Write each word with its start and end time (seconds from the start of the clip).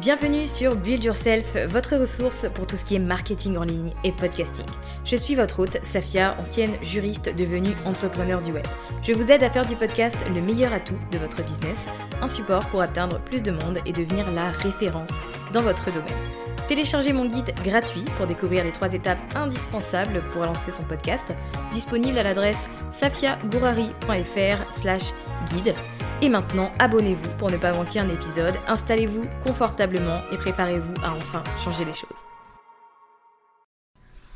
Bienvenue 0.00 0.46
sur 0.46 0.76
Build 0.76 1.04
Yourself, 1.04 1.58
votre 1.68 1.94
ressource 1.94 2.46
pour 2.54 2.66
tout 2.66 2.76
ce 2.76 2.86
qui 2.86 2.94
est 2.94 2.98
marketing 2.98 3.58
en 3.58 3.64
ligne 3.64 3.92
et 4.02 4.12
podcasting. 4.12 4.64
Je 5.04 5.14
suis 5.14 5.34
votre 5.34 5.60
hôte, 5.60 5.76
Safia, 5.84 6.40
ancienne 6.40 6.72
juriste 6.80 7.28
devenue 7.36 7.74
entrepreneur 7.84 8.40
du 8.40 8.50
web. 8.50 8.64
Je 9.02 9.12
vous 9.12 9.30
aide 9.30 9.42
à 9.42 9.50
faire 9.50 9.66
du 9.66 9.76
podcast 9.76 10.24
le 10.34 10.40
meilleur 10.40 10.72
atout 10.72 10.98
de 11.12 11.18
votre 11.18 11.44
business, 11.44 11.86
un 12.22 12.28
support 12.28 12.64
pour 12.70 12.80
atteindre 12.80 13.20
plus 13.20 13.42
de 13.42 13.50
monde 13.50 13.78
et 13.84 13.92
devenir 13.92 14.32
la 14.32 14.50
référence 14.50 15.20
dans 15.52 15.60
votre 15.60 15.92
domaine. 15.92 16.16
Téléchargez 16.70 17.12
mon 17.12 17.26
guide 17.26 17.52
gratuit 17.64 18.04
pour 18.16 18.28
découvrir 18.28 18.62
les 18.62 18.70
trois 18.70 18.92
étapes 18.94 19.18
indispensables 19.34 20.22
pour 20.32 20.42
lancer 20.42 20.70
son 20.70 20.84
podcast, 20.84 21.34
disponible 21.72 22.16
à 22.16 22.22
l'adresse 22.22 22.70
safiagourari.fr 22.92 24.72
slash 24.72 25.10
guide. 25.52 25.74
Et 26.22 26.28
maintenant, 26.28 26.72
abonnez-vous 26.78 27.28
pour 27.38 27.50
ne 27.50 27.56
pas 27.56 27.72
manquer 27.72 27.98
un 27.98 28.08
épisode, 28.08 28.54
installez-vous 28.68 29.24
confortablement 29.44 30.20
et 30.30 30.36
préparez-vous 30.36 30.94
à 31.02 31.12
enfin 31.12 31.42
changer 31.58 31.84
les 31.84 31.92
choses. 31.92 32.20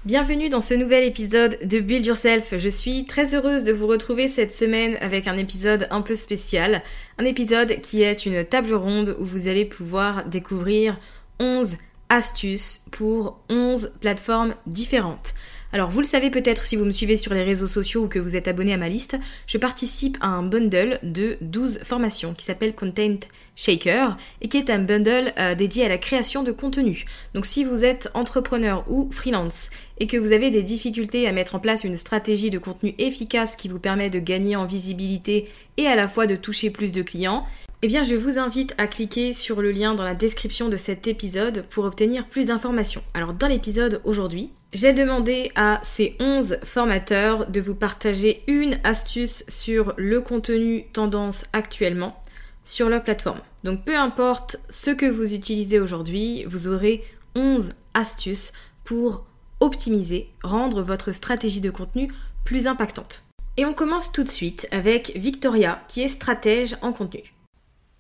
Bienvenue 0.05 0.49
dans 0.49 0.61
ce 0.61 0.75
nouvel 0.75 1.05
épisode 1.05 1.56
de 1.62 1.78
Build 1.78 2.05
Yourself. 2.05 2.56
Je 2.56 2.69
suis 2.69 3.05
très 3.05 3.37
heureuse 3.37 3.62
de 3.62 3.73
vous 3.73 3.87
retrouver 3.87 4.27
cette 4.27 4.50
semaine 4.50 4.99
avec 5.00 5.28
un 5.28 5.37
épisode 5.37 5.87
un 5.93 6.03
peu 6.03 6.17
spécial. 6.17 6.83
Un 7.19 7.27
épisode 7.27 7.81
qui 7.81 8.03
est 8.03 8.27
une 8.27 8.44
table 8.44 8.75
ronde 8.75 9.15
où 9.21 9.25
vous 9.25 9.47
allez 9.47 9.65
pouvoir 9.65 10.25
découvrir 10.25 10.99
11 11.39 11.77
astuces 12.09 12.85
pour 12.91 13.41
11 13.49 13.93
plateformes 14.01 14.55
différentes. 14.67 15.35
Alors 15.75 15.91
vous 15.91 15.99
le 15.99 16.07
savez 16.07 16.31
peut-être 16.31 16.67
si 16.67 16.77
vous 16.77 16.85
me 16.85 16.93
suivez 16.93 17.17
sur 17.17 17.35
les 17.35 17.43
réseaux 17.43 17.67
sociaux 17.67 18.05
ou 18.05 18.09
que 18.09 18.21
vous 18.21 18.37
êtes 18.37 18.47
abonné 18.47 18.73
à 18.73 18.77
ma 18.77 18.89
liste, 18.89 19.17
je 19.49 19.59
participe 19.59 20.17
à 20.21 20.29
un 20.29 20.45
bundle 20.45 21.01
de 21.03 21.37
12 21.41 21.81
formations 21.83 22.33
qui 22.33 22.45
s'appelle 22.45 22.77
Content 22.77 23.19
Shaker 23.57 24.17
et 24.41 24.49
qui 24.49 24.57
est 24.57 24.71
un 24.71 24.79
bundle 24.79 25.33
euh, 25.37 25.57
dédié 25.57 25.85
à 25.85 25.89
la 25.89 25.99
création 25.99 26.45
de 26.45 26.53
contenu. 26.53 27.07
Donc 27.35 27.45
si 27.45 27.65
vous 27.65 27.85
êtes 27.85 28.09
entrepreneur 28.15 28.85
ou 28.89 29.11
freelance 29.11 29.71
et 29.99 30.07
que 30.07 30.17
vous 30.17 30.31
avez 30.31 30.53
des 30.53 30.63
difficultés 30.63 31.27
à 31.27 31.33
mettre 31.33 31.57
en 31.57 31.59
place 31.59 31.83
une 31.83 31.97
stratégie 31.97 32.51
de 32.51 32.59
contenu 32.59 32.95
efficace 32.99 33.57
qui 33.57 33.67
vous 33.67 33.81
permet 33.81 34.11
de 34.11 34.21
gagner 34.21 34.55
en 34.55 34.67
visibilité 34.67 35.51
et 35.77 35.89
à 35.89 35.97
la 35.97 36.07
fois 36.07 36.29
de 36.29 36.37
toucher 36.37 36.71
plus 36.71 36.93
de 36.93 37.03
clients, 37.03 37.47
eh 37.84 37.87
bien, 37.87 38.03
je 38.03 38.15
vous 38.15 38.39
invite 38.39 38.75
à 38.78 38.87
cliquer 38.87 39.34
sur 39.34 39.61
le 39.61 39.71
lien 39.71 39.95
dans 39.95 40.05
la 40.05 40.15
description 40.15 40.71
de 40.71 40.77
cet 40.78 41.06
épisode 41.06 41.67
pour 41.69 41.84
obtenir 41.84 42.27
plus 42.27 42.47
d'informations. 42.47 43.03
Alors, 43.12 43.34
dans 43.34 43.47
l'épisode 43.47 44.00
aujourd'hui, 44.05 44.49
j'ai 44.72 44.95
demandé 44.95 45.53
à 45.55 45.81
ces 45.83 46.17
11 46.19 46.61
formateurs 46.65 47.47
de 47.47 47.61
vous 47.61 47.75
partager 47.75 48.43
une 48.47 48.78
astuce 48.84 49.44
sur 49.49 49.93
le 49.99 50.23
contenu 50.23 50.87
tendance 50.94 51.44
actuellement 51.53 52.19
sur 52.65 52.89
leur 52.89 53.05
plateforme. 53.05 53.41
Donc, 53.65 53.84
peu 53.84 53.99
importe 53.99 54.56
ce 54.71 54.91
que 54.91 55.05
vous 55.05 55.34
utilisez 55.34 55.78
aujourd'hui, 55.78 56.44
vous 56.47 56.69
aurez 56.69 57.05
11 57.37 57.73
astuces 57.93 58.55
pour 58.84 59.27
optimiser, 59.61 60.31
rendre 60.43 60.81
votre 60.81 61.12
stratégie 61.12 61.61
de 61.61 61.69
contenu 61.69 62.09
plus 62.47 62.67
impactante. 62.67 63.25
Et 63.59 63.67
on 63.67 63.75
commence 63.75 64.11
tout 64.11 64.23
de 64.23 64.28
suite 64.31 64.67
avec 64.71 65.12
Victoria, 65.17 65.83
qui 65.87 66.00
est 66.00 66.09
stratège 66.09 66.78
en 66.81 66.94
contenu. 66.94 67.34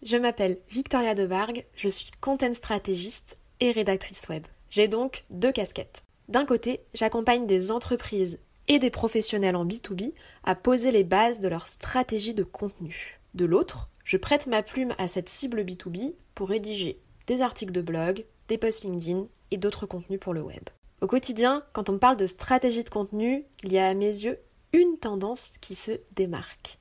Je 0.04 0.18
m'appelle 0.18 0.58
Victoria 0.68 1.14
Debargue, 1.14 1.64
je 1.74 1.88
suis 1.88 2.10
content 2.20 2.52
stratégiste 2.52 3.38
et 3.60 3.72
rédactrice 3.72 4.28
web. 4.28 4.46
J'ai 4.68 4.86
donc 4.86 5.24
deux 5.30 5.50
casquettes. 5.50 6.02
D'un 6.28 6.44
côté, 6.44 6.80
j'accompagne 6.92 7.46
des 7.46 7.72
entreprises 7.72 8.38
et 8.68 8.78
des 8.78 8.90
professionnels 8.90 9.56
en 9.56 9.64
B2B 9.64 10.12
à 10.44 10.54
poser 10.54 10.92
les 10.92 11.04
bases 11.04 11.40
de 11.40 11.48
leur 11.48 11.66
stratégie 11.66 12.34
de 12.34 12.44
contenu. 12.44 13.18
De 13.32 13.46
l'autre, 13.46 13.88
je 14.04 14.18
prête 14.18 14.46
ma 14.46 14.62
plume 14.62 14.94
à 14.98 15.08
cette 15.08 15.30
cible 15.30 15.62
B2B 15.62 16.12
pour 16.34 16.50
rédiger 16.50 16.98
des 17.26 17.40
articles 17.40 17.72
de 17.72 17.80
blog, 17.80 18.26
des 18.48 18.58
posts 18.58 18.84
LinkedIn 18.84 19.26
et 19.52 19.56
d'autres 19.56 19.86
contenus 19.86 20.20
pour 20.20 20.34
le 20.34 20.42
web. 20.42 20.68
Au 21.00 21.06
quotidien, 21.06 21.64
quand 21.72 21.88
on 21.88 21.98
parle 21.98 22.18
de 22.18 22.26
stratégie 22.26 22.84
de 22.84 22.90
contenu, 22.90 23.46
il 23.62 23.72
y 23.72 23.78
a 23.78 23.86
à 23.86 23.94
mes 23.94 24.04
yeux 24.04 24.38
une 24.74 24.98
tendance 24.98 25.54
qui 25.62 25.74
se 25.74 25.92
démarque. 26.14 26.76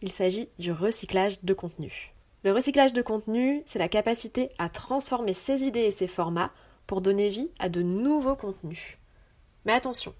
Il 0.00 0.12
s'agit 0.12 0.48
du 0.60 0.70
recyclage 0.70 1.42
de 1.42 1.52
contenu. 1.52 2.12
Le 2.46 2.52
recyclage 2.52 2.92
de 2.92 3.02
contenu, 3.02 3.64
c'est 3.66 3.80
la 3.80 3.88
capacité 3.88 4.50
à 4.56 4.68
transformer 4.68 5.32
ses 5.32 5.64
idées 5.64 5.80
et 5.80 5.90
ses 5.90 6.06
formats 6.06 6.52
pour 6.86 7.00
donner 7.00 7.28
vie 7.28 7.50
à 7.58 7.68
de 7.68 7.82
nouveaux 7.82 8.36
contenus. 8.36 8.98
Mais 9.64 9.72
attention, 9.72 10.14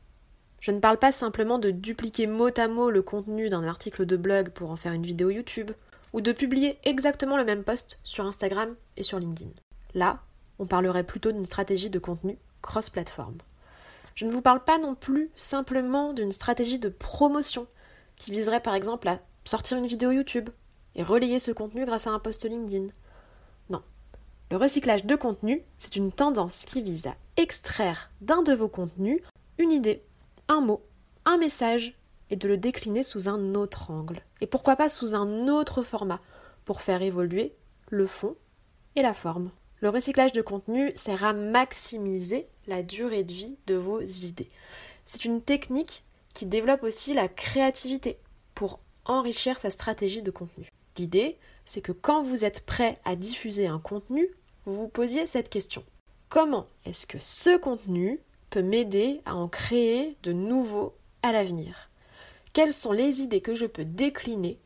je 0.59 0.73
ne 0.73 0.81
parle 0.81 0.99
pas 0.99 1.13
simplement 1.13 1.61
de 1.61 1.71
dupliquer 1.71 2.27
mot 2.27 2.51
à 2.57 2.67
mot 2.67 2.91
le 2.91 3.01
contenu 3.01 3.49
d'un 3.49 3.63
article 3.63 4.07
de 4.07 4.17
blog 4.17 4.49
pour 4.49 4.73
en 4.73 4.77
faire 4.77 4.93
une 4.93 5.07
vidéo 5.07 5.31
YouTube, 5.31 5.71
ou 6.13 6.21
de 6.21 6.33
publier 6.33 6.81
exactement 6.83 7.37
le 7.37 7.45
même 7.45 7.63
post 7.63 8.01
sur 8.03 8.27
Instagram 8.27 8.75
et 8.97 9.05
sur 9.05 9.21
LinkedIn. 9.21 9.53
Là, 9.95 10.19
on 10.59 10.67
parlerait 10.67 11.05
plutôt 11.05 11.31
d'une 11.31 11.45
stratégie 11.45 11.91
de 11.91 12.01
contenu 12.01 12.39
cross-platform. 12.61 13.39
Je 14.17 14.27
ne 14.27 14.33
vous 14.33 14.43
parle 14.43 14.65
pas 14.65 14.79
non 14.79 14.97
plus 14.97 15.31
simplement 15.37 16.13
d'une 16.13 16.33
stratégie 16.33 16.81
de 16.81 16.89
promotion, 16.89 17.69
qui 18.17 18.33
viserait 18.33 18.59
par 18.59 18.75
exemple 18.75 19.07
à 19.07 19.21
sortir 19.45 19.79
une 19.79 19.87
vidéo 19.87 20.11
YouTube 20.11 20.51
et 20.97 21.03
relayer 21.03 21.39
ce 21.39 21.53
contenu 21.53 21.87
grâce 21.87 22.07
à 22.07 22.11
un 22.11 22.19
post 22.19 22.45
LinkedIn. 22.49 22.89
Non. 23.71 23.83
Le 24.51 24.57
recyclage 24.57 25.05
de 25.05 25.15
contenu, 25.15 25.63
c'est 25.79 25.97
une 25.97 26.11
tendance 26.11 26.65
qui 26.65 26.83
vise 26.83 27.07
à 27.07 27.15
extraire 27.37 28.11
d'un 28.21 28.43
de 28.43 28.53
vos 28.53 28.69
contenus 28.69 29.21
une 29.59 29.73
idée, 29.73 30.03
un 30.49 30.61
mot, 30.61 30.83
un 31.25 31.39
message, 31.39 31.97
et 32.31 32.37
de 32.37 32.49
le 32.49 32.57
décliner 32.57 33.03
sous 33.03 33.29
un 33.29 33.55
autre 33.55 33.91
angle. 33.91 34.23
Et 34.41 34.47
pourquoi 34.47 34.77
pas 34.77 34.91
sous 34.91 35.15
un 35.15 35.49
autre 35.49 35.83
format, 35.83 36.21
pour 36.65 36.83
faire 36.83 37.03
évoluer 37.03 37.55
le 37.89 38.07
fond 38.07 38.35
et 38.97 39.03
la 39.03 39.15
forme. 39.15 39.51
Le 39.81 39.91
recyclage 39.91 40.33
de 40.33 40.43
contenu 40.43 40.91
sert 40.95 41.23
à 41.23 41.33
maximiser 41.33 42.49
la 42.67 42.83
durée 42.83 43.23
de 43.23 43.33
vie 43.33 43.57
de 43.67 43.77
vos 43.77 44.01
idées. 44.01 44.51
C'est 45.05 45.25
une 45.25 45.43
technique 45.43 46.05
qui 46.35 46.47
développe 46.47 46.83
aussi 46.83 47.15
la 47.15 47.29
créativité 47.29 48.19
pour 48.55 48.81
enrichir 49.05 49.59
sa 49.59 49.71
stratégie 49.71 50.23
de 50.23 50.31
contenu. 50.31 50.67
L'idée, 50.99 51.39
c'est 51.65 51.81
que 51.81 51.93
quand 51.93 52.23
vous 52.23 52.45
êtes 52.45 52.65
prêt 52.65 52.99
à 53.05 53.17
diffuser 53.17 53.67
un 53.67 53.79
contenu, 53.79 54.29
vous 54.65 54.75
vous 54.75 54.89
posiez 54.89 55.27
cette 55.27 55.51
question. 55.51 55.85
Comment 56.29 56.67
est-ce 56.85 57.07
que 57.07 57.19
ce 57.19 57.57
contenu 57.57 58.21
peut 58.51 58.63
m'aider 58.63 59.21
à 59.27 59.35
en 59.35 59.49
créer 59.49 60.17
de 60.23 60.33
nouveaux 60.33 60.95
à 61.23 61.33
l'avenir? 61.33 61.91
Quelles 62.53 62.73
sont 62.73 62.93
les 62.93 63.21
idées 63.21 63.41
que 63.41 63.55
je 63.55 63.67
peux 63.67 63.85
décliner 63.85 64.59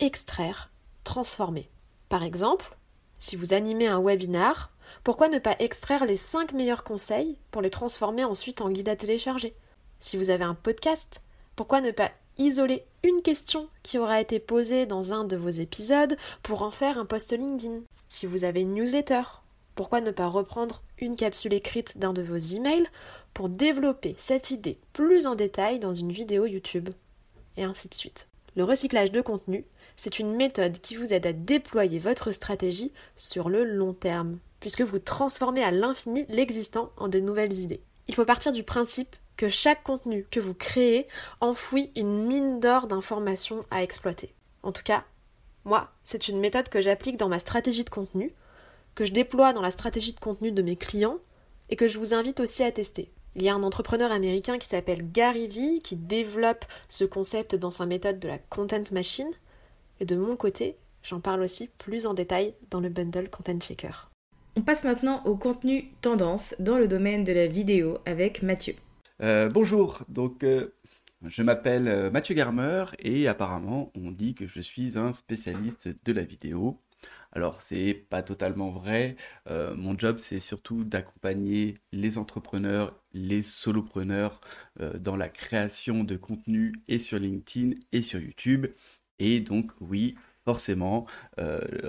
extraire, 0.00 0.70
transformer? 1.04 1.68
Par 2.08 2.22
exemple, 2.22 2.76
si 3.18 3.36
vous 3.36 3.52
animez 3.52 3.86
un 3.86 4.02
webinar, 4.02 4.72
pourquoi 5.02 5.28
ne 5.28 5.38
pas 5.38 5.56
extraire 5.58 6.04
les 6.04 6.16
5 6.16 6.52
meilleurs 6.52 6.84
conseils 6.84 7.38
pour 7.50 7.62
les 7.62 7.70
transformer 7.70 8.24
ensuite 8.24 8.60
en 8.60 8.70
guide 8.70 8.88
à 8.88 8.96
télécharger? 8.96 9.54
Si 10.00 10.16
vous 10.16 10.30
avez 10.30 10.44
un 10.44 10.54
podcast, 10.54 11.20
pourquoi 11.56 11.80
ne 11.80 11.90
pas 11.90 12.10
isoler 12.38 12.84
une 13.02 13.22
question 13.22 13.68
qui 13.82 13.98
aura 13.98 14.20
été 14.20 14.38
posée 14.38 14.86
dans 14.86 15.12
un 15.12 15.24
de 15.24 15.36
vos 15.36 15.50
épisodes 15.50 16.16
pour 16.42 16.62
en 16.62 16.70
faire 16.70 16.98
un 16.98 17.04
post 17.04 17.32
LinkedIn 17.32 17.80
Si 18.08 18.26
vous 18.26 18.44
avez 18.44 18.62
une 18.62 18.74
newsletter, 18.74 19.22
pourquoi 19.74 20.00
ne 20.00 20.10
pas 20.10 20.28
reprendre 20.28 20.82
une 20.98 21.16
capsule 21.16 21.52
écrite 21.52 21.98
d'un 21.98 22.12
de 22.12 22.22
vos 22.22 22.36
emails 22.36 22.88
pour 23.32 23.48
développer 23.48 24.14
cette 24.18 24.50
idée 24.50 24.78
plus 24.92 25.26
en 25.26 25.34
détail 25.34 25.78
dans 25.78 25.94
une 25.94 26.12
vidéo 26.12 26.46
YouTube? 26.46 26.90
Et 27.56 27.64
ainsi 27.64 27.88
de 27.88 27.94
suite. 27.94 28.28
Le 28.56 28.64
recyclage 28.64 29.10
de 29.10 29.20
contenu, 29.20 29.64
c'est 29.96 30.18
une 30.18 30.34
méthode 30.34 30.78
qui 30.80 30.96
vous 30.96 31.12
aide 31.12 31.26
à 31.26 31.32
déployer 31.32 31.98
votre 31.98 32.32
stratégie 32.32 32.92
sur 33.16 33.48
le 33.48 33.64
long 33.64 33.92
terme, 33.92 34.38
puisque 34.60 34.82
vous 34.82 34.98
transformez 34.98 35.62
à 35.62 35.72
l'infini 35.72 36.24
l'existant 36.28 36.92
en 36.96 37.08
de 37.08 37.18
nouvelles 37.18 37.54
idées. 37.54 37.80
Il 38.06 38.14
faut 38.14 38.24
partir 38.24 38.52
du 38.52 38.62
principe 38.62 39.16
que 39.36 39.48
chaque 39.48 39.82
contenu 39.82 40.26
que 40.30 40.40
vous 40.40 40.54
créez 40.54 41.06
enfouit 41.40 41.90
une 41.96 42.26
mine 42.26 42.60
d'or 42.60 42.86
d'informations 42.86 43.64
à 43.70 43.82
exploiter. 43.82 44.34
En 44.62 44.72
tout 44.72 44.82
cas, 44.82 45.04
moi, 45.64 45.90
c'est 46.04 46.28
une 46.28 46.40
méthode 46.40 46.68
que 46.68 46.80
j'applique 46.80 47.16
dans 47.16 47.28
ma 47.28 47.38
stratégie 47.38 47.84
de 47.84 47.90
contenu, 47.90 48.32
que 48.94 49.04
je 49.04 49.12
déploie 49.12 49.52
dans 49.52 49.62
la 49.62 49.70
stratégie 49.70 50.12
de 50.12 50.20
contenu 50.20 50.52
de 50.52 50.62
mes 50.62 50.76
clients 50.76 51.18
et 51.70 51.76
que 51.76 51.88
je 51.88 51.98
vous 51.98 52.14
invite 52.14 52.40
aussi 52.40 52.62
à 52.62 52.72
tester. 52.72 53.10
Il 53.36 53.42
y 53.42 53.48
a 53.48 53.54
un 53.54 53.62
entrepreneur 53.64 54.12
américain 54.12 54.58
qui 54.58 54.68
s'appelle 54.68 55.10
Gary 55.10 55.48
Vee 55.48 55.80
qui 55.82 55.96
développe 55.96 56.64
ce 56.88 57.04
concept 57.04 57.56
dans 57.56 57.72
sa 57.72 57.86
méthode 57.86 58.20
de 58.20 58.28
la 58.28 58.38
content 58.38 58.84
machine. 58.92 59.30
Et 59.98 60.04
de 60.04 60.14
mon 60.14 60.36
côté, 60.36 60.76
j'en 61.02 61.20
parle 61.20 61.42
aussi 61.42 61.68
plus 61.78 62.06
en 62.06 62.14
détail 62.14 62.54
dans 62.70 62.80
le 62.80 62.90
bundle 62.90 63.30
Content 63.30 63.58
Checker. 63.58 64.10
On 64.56 64.62
passe 64.62 64.84
maintenant 64.84 65.20
au 65.24 65.34
contenu 65.34 65.90
tendance 66.00 66.54
dans 66.60 66.78
le 66.78 66.86
domaine 66.86 67.24
de 67.24 67.32
la 67.32 67.48
vidéo 67.48 67.98
avec 68.06 68.42
Mathieu. 68.42 68.76
Euh, 69.22 69.48
bonjour, 69.48 70.02
donc 70.08 70.42
euh, 70.42 70.74
je 71.22 71.42
m'appelle 71.42 71.86
euh, 71.86 72.10
Mathieu 72.10 72.34
Garmer 72.34 72.84
et 72.98 73.28
apparemment 73.28 73.92
on 73.94 74.10
dit 74.10 74.34
que 74.34 74.48
je 74.48 74.60
suis 74.60 74.98
un 74.98 75.12
spécialiste 75.12 75.88
de 76.04 76.12
la 76.12 76.24
vidéo. 76.24 76.80
Alors, 77.32 77.62
c'est 77.62 77.94
pas 77.94 78.22
totalement 78.22 78.70
vrai. 78.70 79.16
Mon 79.50 79.98
job, 79.98 80.18
c'est 80.18 80.38
surtout 80.38 80.84
d'accompagner 80.84 81.78
les 81.92 82.16
entrepreneurs, 82.16 82.96
les 83.12 83.42
solopreneurs 83.42 84.40
dans 85.00 85.16
la 85.16 85.28
création 85.28 86.04
de 86.04 86.16
contenu 86.16 86.72
et 86.88 87.00
sur 87.00 87.18
LinkedIn 87.18 87.72
et 87.92 88.02
sur 88.02 88.20
YouTube. 88.20 88.66
Et 89.18 89.40
donc, 89.40 89.72
oui, 89.80 90.14
forcément, 90.44 91.06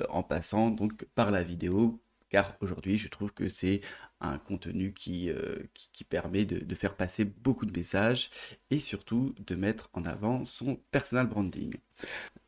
en 0.10 0.24
passant 0.24 0.72
donc 0.72 1.06
par 1.16 1.30
la 1.32 1.44
vidéo, 1.44 2.02
car 2.30 2.58
aujourd'hui, 2.60 2.98
je 2.98 3.08
trouve 3.08 3.32
que 3.34 3.48
c'est 3.48 3.82
un 4.30 4.38
contenu 4.38 4.94
qui, 4.94 5.30
qui, 5.74 6.04
permet 6.04 6.46
de, 6.46 6.76
faire 6.76 6.96
passer 6.96 7.26
beaucoup 7.26 7.66
de 7.66 7.78
messages 7.78 8.30
et 8.70 8.80
surtout 8.80 9.34
de 9.46 9.56
mettre 9.56 9.90
en 9.94 10.06
avant 10.06 10.46
son 10.46 10.78
personal 10.92 11.28
branding. 11.28 11.74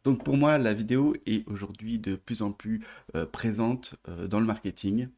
Donc 0.08 0.24
pour 0.24 0.38
moi, 0.38 0.58
la 0.58 0.74
vidéo 0.74 1.16
est 1.26 1.46
aujourd'hui 1.50 2.00
de 2.00 2.16
plus 2.16 2.42
en 2.42 2.54
plus 2.54 2.82
euh, 3.16 3.26
présente 3.26 3.96
euh, 4.08 4.28
dans 4.28 4.40
le 4.40 4.46
marketing 4.46 5.10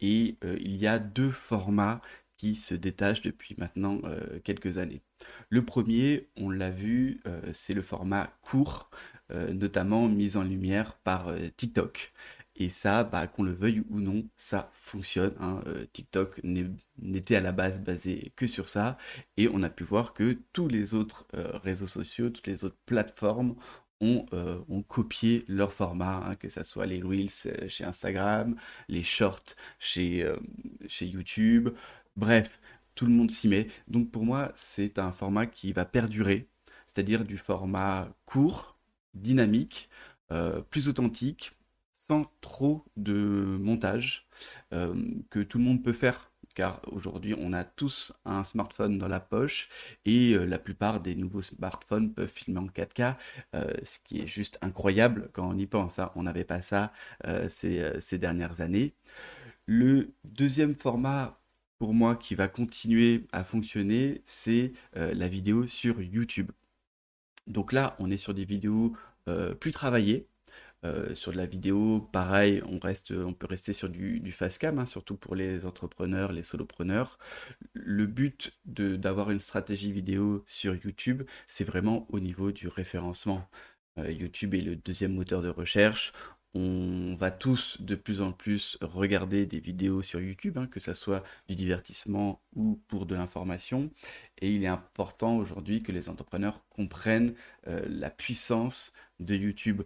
et 0.00 0.36
euh, 0.44 0.56
il 0.60 0.76
y 0.76 0.86
a 0.86 1.00
deux 1.00 1.30
formats 1.30 2.00
qui 2.36 2.54
se 2.54 2.76
détachent 2.76 3.22
depuis 3.22 3.56
maintenant 3.58 4.00
quelques 4.44 4.78
années. 4.78 5.02
Le 5.48 5.64
premier, 5.64 6.28
on 6.36 6.50
l'a 6.50 6.70
vu, 6.70 7.20
c'est 7.52 7.74
le 7.74 7.82
format 7.82 8.32
court, 8.42 8.90
notamment 9.28 10.06
mis 10.06 10.36
en 10.36 10.44
lumière 10.44 10.94
par 10.98 11.34
TikTok. 11.56 12.12
Et 12.58 12.68
ça, 12.68 13.04
bah, 13.04 13.26
qu'on 13.26 13.44
le 13.44 13.52
veuille 13.52 13.84
ou 13.88 14.00
non, 14.00 14.24
ça 14.36 14.70
fonctionne. 14.74 15.34
Hein. 15.40 15.62
TikTok 15.92 16.40
n'était 16.98 17.36
à 17.36 17.40
la 17.40 17.52
base 17.52 17.80
basé 17.80 18.32
que 18.36 18.46
sur 18.46 18.68
ça. 18.68 18.98
Et 19.36 19.48
on 19.48 19.62
a 19.62 19.70
pu 19.70 19.84
voir 19.84 20.12
que 20.12 20.38
tous 20.52 20.68
les 20.68 20.94
autres 20.94 21.26
réseaux 21.62 21.86
sociaux, 21.86 22.30
toutes 22.30 22.48
les 22.48 22.64
autres 22.64 22.78
plateformes 22.84 23.54
euh, 24.00 24.60
ont, 24.68 24.82
copié 24.82 25.44
leur 25.48 25.72
format, 25.72 26.18
hein, 26.24 26.36
que 26.36 26.48
ce 26.48 26.62
soit 26.62 26.86
les 26.86 27.02
Reels 27.02 27.30
euh, 27.46 27.68
chez 27.68 27.82
Instagram, 27.82 28.54
les 28.88 29.02
Shorts 29.02 29.56
euh, 29.96 30.36
chez 30.86 31.06
YouTube. 31.06 31.70
Bref, 32.14 32.46
tout 32.94 33.06
le 33.06 33.12
monde 33.12 33.32
s'y 33.32 33.48
met. 33.48 33.66
Donc 33.88 34.12
pour 34.12 34.24
moi, 34.24 34.52
c'est 34.54 35.00
un 35.00 35.10
format 35.10 35.46
qui 35.46 35.72
va 35.72 35.84
perdurer, 35.84 36.48
c'est-à-dire 36.86 37.24
du 37.24 37.38
format 37.38 38.08
court, 38.24 38.76
dynamique, 39.14 39.88
plus 40.70 40.88
authentique, 40.88 41.52
sans 41.98 42.30
trop 42.40 42.84
de 42.96 43.58
montage, 43.60 44.28
que 44.70 45.42
tout 45.42 45.58
le 45.58 45.64
monde 45.64 45.82
peut 45.82 45.92
faire 45.92 46.30
car 46.58 46.80
aujourd'hui 46.90 47.36
on 47.38 47.52
a 47.52 47.62
tous 47.62 48.12
un 48.24 48.42
smartphone 48.42 48.98
dans 48.98 49.06
la 49.06 49.20
poche 49.20 49.68
et 50.04 50.32
euh, 50.32 50.44
la 50.44 50.58
plupart 50.58 50.98
des 50.98 51.14
nouveaux 51.14 51.40
smartphones 51.40 52.12
peuvent 52.12 52.28
filmer 52.28 52.58
en 52.58 52.66
4K, 52.66 53.14
euh, 53.54 53.72
ce 53.84 54.00
qui 54.02 54.20
est 54.20 54.26
juste 54.26 54.58
incroyable 54.60 55.30
quand 55.32 55.48
on 55.48 55.56
y 55.56 55.66
pense. 55.66 56.00
Hein. 56.00 56.10
On 56.16 56.24
n'avait 56.24 56.42
pas 56.42 56.60
ça 56.60 56.92
euh, 57.28 57.48
ces, 57.48 58.18
dernières 58.18 58.60
années. 58.60 58.92
Le 59.66 60.10
deuxième 60.24 60.74
format 60.74 61.40
pour 61.78 61.94
moi 61.94 62.16
qui 62.16 62.34
va 62.34 62.48
continuer 62.48 63.28
à 63.30 63.44
fonctionner, 63.44 64.22
c'est 64.24 64.72
la 64.94 65.28
vidéo 65.28 65.68
sur 65.68 66.02
YouTube. 66.02 66.50
Donc 67.46 67.72
là, 67.72 67.94
on 68.00 68.10
est 68.10 68.16
sur 68.16 68.34
des 68.34 68.44
vidéos 68.44 68.94
plus 69.60 69.70
travaillées, 69.70 70.26
euh, 70.84 71.14
sur 71.14 71.32
de 71.32 71.36
la 71.36 71.46
vidéo, 71.46 72.08
pareil, 72.12 72.62
on, 72.66 72.78
reste, 72.78 73.10
on 73.10 73.32
peut 73.32 73.46
rester 73.48 73.72
sur 73.72 73.88
du, 73.88 74.20
du 74.20 74.34
hein, 74.40 74.86
surtout 74.86 75.16
pour 75.16 75.34
les 75.34 75.66
entrepreneurs, 75.66 76.32
les 76.32 76.42
solopreneurs. 76.42 77.18
Le 77.74 78.06
but 78.06 78.56
d'avoir 78.64 79.30
une 79.30 79.40
stratégie 79.40 79.92
vidéo 79.92 80.44
sur 80.46 80.74
YouTube, 80.74 81.24
c'est 81.46 81.64
vraiment 81.64 82.06
au 82.10 82.20
niveau 82.20 82.52
du 82.52 82.68
référencement. 82.68 83.48
Euh, 83.98 84.12
YouTube 84.12 84.54
est 84.54 84.60
le 84.60 84.76
deuxième 84.76 85.14
moteur 85.14 85.42
de 85.42 85.48
recherche. 85.48 86.12
On 86.54 87.14
va 87.14 87.30
tous 87.30 87.80
de 87.80 87.94
plus 87.94 88.22
en 88.22 88.32
plus 88.32 88.78
regarder 88.80 89.44
des 89.44 89.60
vidéos 89.60 90.02
sur 90.02 90.20
YouTube, 90.20 90.56
hein, 90.58 90.66
que 90.66 90.80
ce 90.80 90.94
soit 90.94 91.22
du 91.48 91.54
divertissement 91.54 92.40
ou 92.56 92.80
pour 92.88 93.04
de 93.04 93.14
l'information. 93.14 93.90
Et 94.40 94.50
il 94.50 94.64
est 94.64 94.68
important 94.68 95.36
aujourd'hui 95.36 95.82
que 95.82 95.92
les 95.92 96.08
entrepreneurs 96.08 96.64
comprennent 96.70 97.34
euh, 97.66 97.84
la 97.88 98.10
puissance 98.10 98.92
de 99.20 99.34
YouTube 99.34 99.82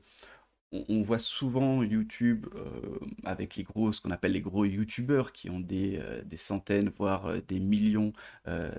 on, 0.73 1.03
voit 1.03 1.19
souvent 1.19 1.83
YouTube 1.83 2.47
euh, 2.55 2.99
avec 3.25 3.57
les 3.57 3.63
gros, 3.63 3.93
ce 3.93 4.01
qu'on 4.01 4.11
appelle 4.11 4.33
les 4.33 4.41
gros 4.41 4.65
YouTubeurs 4.65 5.33
qui 5.33 5.51
ont 5.51 5.61
des, 5.61 5.99
euh, 5.99 6.23
centaines, 6.37 6.91
voire 6.97 7.27
euh, 7.27 7.41
des 7.47 7.61
millions 7.61 8.13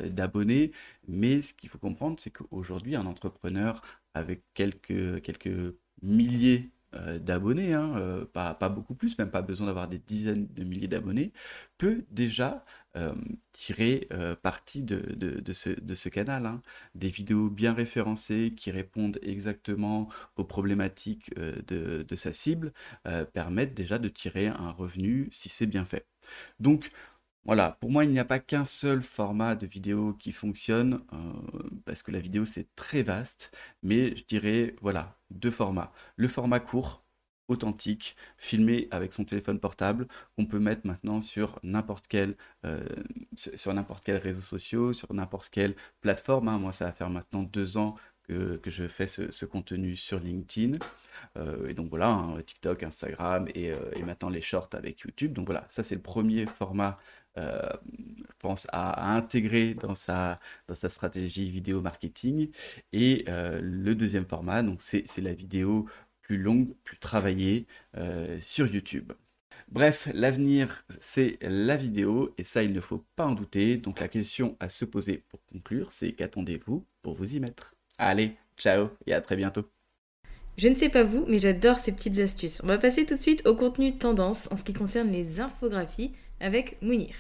d'abonnés. 0.06 0.72
Mais 1.08 1.42
ce 1.42 1.54
qu'il 1.54 1.70
faut 1.70 1.78
comprendre, 1.78 2.20
c'est 2.20 2.32
qu'aujourd'hui, 2.32 2.96
un 2.96 3.06
entrepreneur 3.06 3.82
avec 4.14 4.44
quelques, 4.54 4.94
milliers 6.02 6.72
d'abonnés, 7.22 7.74
hein, 7.74 8.28
pas, 8.34 8.54
beaucoup 8.70 8.94
plus, 8.94 9.18
même 9.18 9.32
pas 9.32 9.42
besoin 9.42 9.68
d'avoir 9.68 9.88
des 9.88 10.00
dizaines 10.00 10.48
de 10.48 10.64
milliers 10.64 10.88
d'abonnés, 10.88 11.32
peut 11.78 12.04
déjà 12.12 12.66
euh, 12.96 13.14
tirer 13.54 14.08
euh, 14.14 14.36
parti 14.36 14.84
de, 14.84 15.52
ce, 15.54 16.10
canal. 16.10 16.46
Hein. 16.46 16.62
Des 16.94 17.10
vidéos 17.10 17.50
bien 17.50 17.74
référencées 17.74 18.52
qui 18.56 18.70
répondent 18.70 19.20
exactement 19.24 20.08
aux 20.36 20.44
problématiques 20.44 21.32
euh, 21.40 21.56
de, 21.68 22.04
de, 22.04 22.16
sa 22.16 22.34
cible 22.34 22.72
permettent 23.34 23.74
déjà 23.74 23.98
de 24.00 24.10
tirer 24.10 24.48
un 24.48 24.72
revenu 24.72 25.28
si 25.32 25.50
c'est 25.50 25.66
bien 25.66 25.86
fait. 25.86 26.08
Donc 26.60 26.92
voilà, 27.46 27.78
pour 27.82 27.92
moi 27.92 28.06
il 28.06 28.12
n'y 28.12 28.20
a 28.20 28.26
pas 28.26 28.40
qu'un 28.40 28.66
seul 28.66 29.02
format 29.04 29.56
de 29.56 29.66
vidéo 29.68 30.14
qui 30.14 30.32
fonctionne, 30.32 31.02
parce 31.86 32.04
que 32.04 32.12
la 32.12 32.20
vidéo 32.20 32.46
c'est 32.46 32.74
très 32.76 33.04
vaste, 33.04 33.52
mais 33.82 34.16
je 34.16 34.24
dirais 34.26 34.76
voilà, 34.82 35.18
deux 35.32 35.52
formats. 35.52 35.92
Le 36.16 36.28
format 36.28 36.60
court, 36.60 37.03
authentique, 37.54 38.16
filmé 38.38 38.88
avec 38.92 39.14
son 39.14 39.24
téléphone 39.24 39.60
portable, 39.60 40.08
qu'on 40.36 40.46
peut 40.46 40.60
mettre 40.60 40.86
maintenant 40.86 41.22
sur 41.22 41.60
n'importe 41.64 42.08
quel, 42.08 42.36
euh, 42.66 42.84
sur 43.36 43.74
n'importe 43.74 44.04
quel 44.04 44.18
réseau 44.18 44.42
social, 44.42 44.94
sur 44.94 45.14
n'importe 45.14 45.50
quelle 45.50 45.76
plateforme. 46.02 46.50
Hein. 46.50 46.60
Moi, 46.60 46.74
ça 46.74 46.86
va 46.86 46.92
faire 46.92 47.10
maintenant 47.10 47.44
deux 47.44 47.78
ans 47.78 47.96
que, 48.28 48.60
je 48.66 48.88
fais 48.88 49.08
ce, 49.08 49.46
contenu 49.46 49.96
sur 49.96 50.20
LinkedIn. 50.20 50.78
Euh, 51.38 51.68
et 51.68 51.74
donc 51.74 51.90
voilà, 51.90 52.10
hein, 52.10 52.42
TikTok, 52.46 52.84
Instagram 52.84 53.48
euh, 53.58 53.92
et, 53.96 54.04
maintenant 54.04 54.30
les 54.30 54.42
shorts 54.42 54.70
avec 54.74 55.02
YouTube. 55.02 55.34
Donc 55.34 55.46
voilà, 55.46 55.66
ça 55.70 55.84
c'est 55.84 55.96
le 55.96 56.02
premier 56.02 56.46
format 56.46 56.98
je 57.36 57.42
pense, 58.38 58.68
à, 58.72 59.16
intégrer 59.16 59.74
dans 59.74 59.96
sa, 59.96 60.40
dans 60.68 60.76
sa 60.76 60.88
stratégie 60.88 61.50
vidéo 61.50 61.82
marketing. 61.82 62.52
Et 62.92 63.26
le 63.28 63.94
deuxième 63.96 64.28
format, 64.28 64.62
donc 64.62 64.82
c'est 64.84 65.18
la 65.18 65.34
vidéo 65.34 65.88
plus 66.34 66.42
longue, 66.42 66.74
plus 66.84 66.98
travaillée 66.98 67.68
euh, 67.96 68.40
sur 68.42 68.66
YouTube. 68.66 69.14
Bref, 69.72 70.10
l'avenir, 70.16 70.84
c'est 71.00 71.38
la 71.42 71.76
vidéo, 71.76 72.34
et 72.40 72.44
ça, 72.44 72.64
il 72.64 72.74
ne 72.74 72.82
faut 72.82 73.06
pas 73.16 73.28
en 73.28 73.34
douter. 73.34 73.78
Donc 73.78 74.00
la 74.00 74.08
question 74.08 74.58
à 74.60 74.68
se 74.68 74.84
poser 74.84 75.24
pour 75.30 75.46
conclure, 75.46 75.92
c'est 75.92 76.12
qu'attendez-vous 76.14 76.84
pour 77.04 77.14
vous 77.14 77.36
y 77.36 77.40
mettre? 77.40 77.76
Allez, 78.00 78.36
ciao 78.58 78.90
et 79.06 79.14
à 79.14 79.22
très 79.22 79.36
bientôt. 79.36 79.70
Je 80.58 80.68
ne 80.70 80.76
sais 80.76 80.90
pas 80.90 81.04
vous, 81.04 81.26
mais 81.28 81.38
j'adore 81.38 81.78
ces 81.78 81.92
petites 81.92 82.18
astuces. 82.18 82.62
On 82.64 82.68
va 82.68 82.80
passer 82.80 83.06
tout 83.06 83.14
de 83.14 83.20
suite 83.20 83.46
au 83.46 83.56
contenu 83.56 83.96
tendance 83.96 84.52
en 84.52 84.58
ce 84.58 84.64
qui 84.64 84.74
concerne 84.74 85.12
les 85.12 85.40
infographies 85.40 86.14
avec 86.40 86.82
Mounir. 86.82 87.14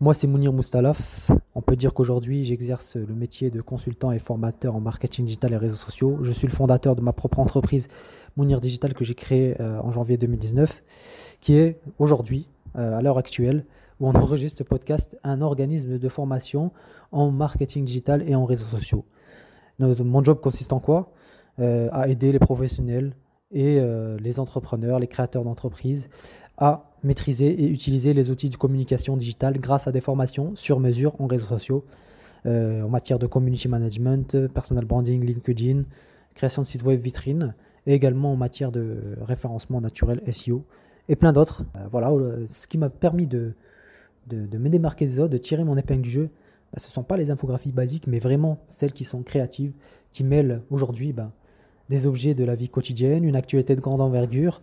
Moi, 0.00 0.14
c'est 0.14 0.28
Mounir 0.28 0.52
Moustalaf. 0.52 1.32
On 1.56 1.60
peut 1.60 1.74
dire 1.74 1.92
qu'aujourd'hui, 1.92 2.44
j'exerce 2.44 2.94
le 2.94 3.12
métier 3.16 3.50
de 3.50 3.60
consultant 3.60 4.12
et 4.12 4.20
formateur 4.20 4.76
en 4.76 4.80
marketing 4.80 5.24
digital 5.24 5.52
et 5.52 5.56
réseaux 5.56 5.74
sociaux. 5.74 6.20
Je 6.22 6.30
suis 6.30 6.46
le 6.46 6.52
fondateur 6.52 6.94
de 6.94 7.00
ma 7.00 7.12
propre 7.12 7.40
entreprise 7.40 7.88
Mounir 8.36 8.60
Digital 8.60 8.94
que 8.94 9.04
j'ai 9.04 9.16
créée 9.16 9.60
euh, 9.60 9.80
en 9.80 9.90
janvier 9.90 10.16
2019, 10.16 10.84
qui 11.40 11.56
est 11.56 11.80
aujourd'hui, 11.98 12.46
euh, 12.76 12.96
à 12.96 13.02
l'heure 13.02 13.18
actuelle, 13.18 13.64
où 13.98 14.08
on 14.08 14.14
enregistre 14.14 14.58
ce 14.58 14.62
podcast, 14.62 15.18
un 15.24 15.40
organisme 15.40 15.98
de 15.98 16.08
formation 16.08 16.70
en 17.10 17.32
marketing 17.32 17.84
digital 17.84 18.22
et 18.28 18.36
en 18.36 18.44
réseaux 18.44 18.66
sociaux. 18.66 19.04
mon 19.80 20.22
job 20.22 20.40
consiste 20.40 20.72
en 20.72 20.78
quoi? 20.78 21.10
Euh, 21.58 21.88
À 21.90 22.06
aider 22.06 22.30
les 22.30 22.38
professionnels 22.38 23.16
et 23.50 23.80
les 24.20 24.38
entrepreneurs, 24.38 25.00
les 25.00 25.08
créateurs 25.08 25.42
d'entreprises 25.42 26.08
à 26.56 26.87
maîtriser 27.02 27.48
et 27.62 27.68
utiliser 27.68 28.14
les 28.14 28.30
outils 28.30 28.50
de 28.50 28.56
communication 28.56 29.16
digitale 29.16 29.58
grâce 29.58 29.86
à 29.86 29.92
des 29.92 30.00
formations 30.00 30.52
sur 30.56 30.80
mesure 30.80 31.14
en 31.20 31.26
réseaux 31.26 31.46
sociaux 31.46 31.84
euh, 32.46 32.82
en 32.82 32.88
matière 32.88 33.18
de 33.18 33.26
community 33.26 33.68
management, 33.68 34.46
personal 34.48 34.84
branding, 34.84 35.24
LinkedIn, 35.24 35.82
création 36.34 36.62
de 36.62 36.66
sites 36.66 36.82
web 36.82 37.00
vitrine 37.00 37.54
et 37.86 37.94
également 37.94 38.32
en 38.32 38.36
matière 38.36 38.70
de 38.70 39.16
référencement 39.20 39.80
naturel 39.80 40.22
SEO 40.30 40.64
et 41.08 41.16
plein 41.16 41.32
d'autres. 41.32 41.64
Euh, 41.76 41.86
voilà, 41.90 42.10
euh, 42.10 42.46
ce 42.48 42.66
qui 42.66 42.78
m'a 42.78 42.90
permis 42.90 43.26
de, 43.26 43.52
de, 44.28 44.58
me 44.58 44.68
démarquer 44.68 45.06
des 45.06 45.18
autres, 45.18 45.30
de 45.30 45.38
tirer 45.38 45.64
mon 45.64 45.76
épingle 45.76 46.02
du 46.02 46.10
jeu, 46.10 46.30
bah, 46.72 46.78
ce 46.78 46.86
ne 46.88 46.92
sont 46.92 47.02
pas 47.02 47.16
les 47.16 47.30
infographies 47.30 47.72
basiques, 47.72 48.06
mais 48.06 48.18
vraiment 48.18 48.58
celles 48.66 48.92
qui 48.92 49.04
sont 49.04 49.22
créatives, 49.22 49.72
qui 50.12 50.22
mêlent 50.22 50.62
aujourd'hui 50.70 51.12
bah, 51.12 51.32
des 51.88 52.06
objets 52.06 52.34
de 52.34 52.44
la 52.44 52.54
vie 52.54 52.68
quotidienne, 52.68 53.24
une 53.24 53.36
actualité 53.36 53.74
de 53.74 53.80
grande 53.80 54.00
envergure 54.00 54.60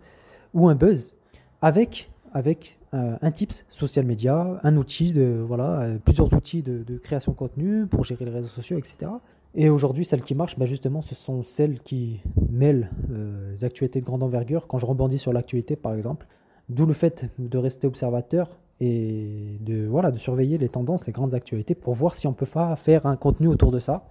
ou 0.54 0.68
un 0.68 0.74
buzz 0.74 1.14
avec, 1.62 2.10
avec 2.32 2.78
euh, 2.94 3.16
un 3.20 3.30
tips 3.30 3.64
social 3.68 4.04
media, 4.04 4.60
un 4.62 4.76
outil 4.76 5.12
de 5.12 5.42
voilà, 5.46 5.80
euh, 5.80 5.98
plusieurs 5.98 6.32
outils 6.32 6.62
de, 6.62 6.98
création 6.98 7.32
de 7.32 7.36
contenu 7.36 7.86
pour 7.86 8.04
gérer 8.04 8.24
les 8.24 8.30
réseaux 8.30 8.48
sociaux, 8.48 8.78
etc. 8.78 9.10
Et 9.54 9.68
aujourd'hui, 9.68 10.04
celles 10.04 10.22
qui 10.22 10.34
marchent, 10.34 10.58
bah 10.58 10.66
justement, 10.66 11.00
ce 11.00 11.14
sont 11.14 11.42
celles 11.42 11.80
qui 11.80 12.20
mêlent 12.50 12.90
euh, 13.10 13.52
les 13.52 13.64
actualités 13.64 14.00
de 14.00 14.06
grande 14.06 14.22
envergure. 14.22 14.66
Quand 14.66 14.78
je 14.78 14.86
rebondis 14.86 15.18
sur 15.18 15.32
l'actualité, 15.32 15.76
par 15.76 15.94
exemple, 15.94 16.26
d'où 16.68 16.86
le 16.86 16.92
fait 16.92 17.30
de 17.38 17.58
rester 17.58 17.86
observateur 17.86 18.58
et 18.80 19.58
de 19.60 19.86
voilà, 19.86 20.10
de 20.10 20.18
surveiller 20.18 20.58
les 20.58 20.68
tendances, 20.68 21.06
les 21.06 21.12
grandes 21.12 21.34
actualités, 21.34 21.74
pour 21.74 21.94
voir 21.94 22.14
si 22.14 22.26
on 22.26 22.34
peut 22.34 22.46
faire 22.46 23.06
un 23.06 23.16
contenu 23.16 23.48
autour 23.48 23.72
de 23.72 23.78
ça. 23.78 24.06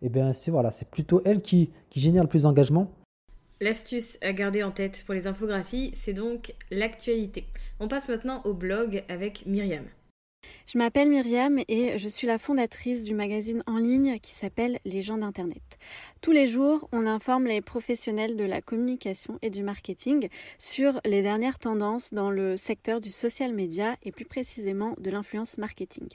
Et 0.00 0.08
bien, 0.08 0.32
c'est 0.32 0.50
voilà, 0.50 0.70
plutôt 0.90 1.20
elle 1.24 1.42
qui, 1.42 1.70
qui 1.90 2.00
génère 2.00 2.22
le 2.22 2.28
plus 2.28 2.42
d'engagement 2.42 2.88
L'astuce 3.62 4.18
à 4.22 4.32
garder 4.32 4.64
en 4.64 4.72
tête 4.72 5.04
pour 5.06 5.14
les 5.14 5.28
infographies, 5.28 5.92
c'est 5.94 6.14
donc 6.14 6.52
l'actualité. 6.72 7.44
On 7.78 7.86
passe 7.86 8.08
maintenant 8.08 8.42
au 8.44 8.54
blog 8.54 9.04
avec 9.08 9.46
Myriam. 9.46 9.84
Je 10.66 10.78
m'appelle 10.78 11.08
Myriam 11.08 11.60
et 11.68 11.96
je 11.96 12.08
suis 12.08 12.26
la 12.26 12.38
fondatrice 12.38 13.04
du 13.04 13.14
magazine 13.14 13.62
en 13.68 13.76
ligne 13.76 14.18
qui 14.18 14.32
s'appelle 14.32 14.80
Les 14.84 15.00
gens 15.00 15.16
d'Internet. 15.16 15.62
Tous 16.22 16.32
les 16.32 16.48
jours, 16.48 16.88
on 16.90 17.06
informe 17.06 17.46
les 17.46 17.60
professionnels 17.60 18.36
de 18.36 18.42
la 18.42 18.60
communication 18.62 19.38
et 19.42 19.50
du 19.50 19.62
marketing 19.62 20.28
sur 20.58 21.00
les 21.04 21.22
dernières 21.22 21.60
tendances 21.60 22.12
dans 22.12 22.32
le 22.32 22.56
secteur 22.56 23.00
du 23.00 23.10
social 23.10 23.52
media 23.52 23.94
et 24.02 24.10
plus 24.10 24.24
précisément 24.24 24.96
de 24.98 25.08
l'influence 25.08 25.56
marketing. 25.56 26.08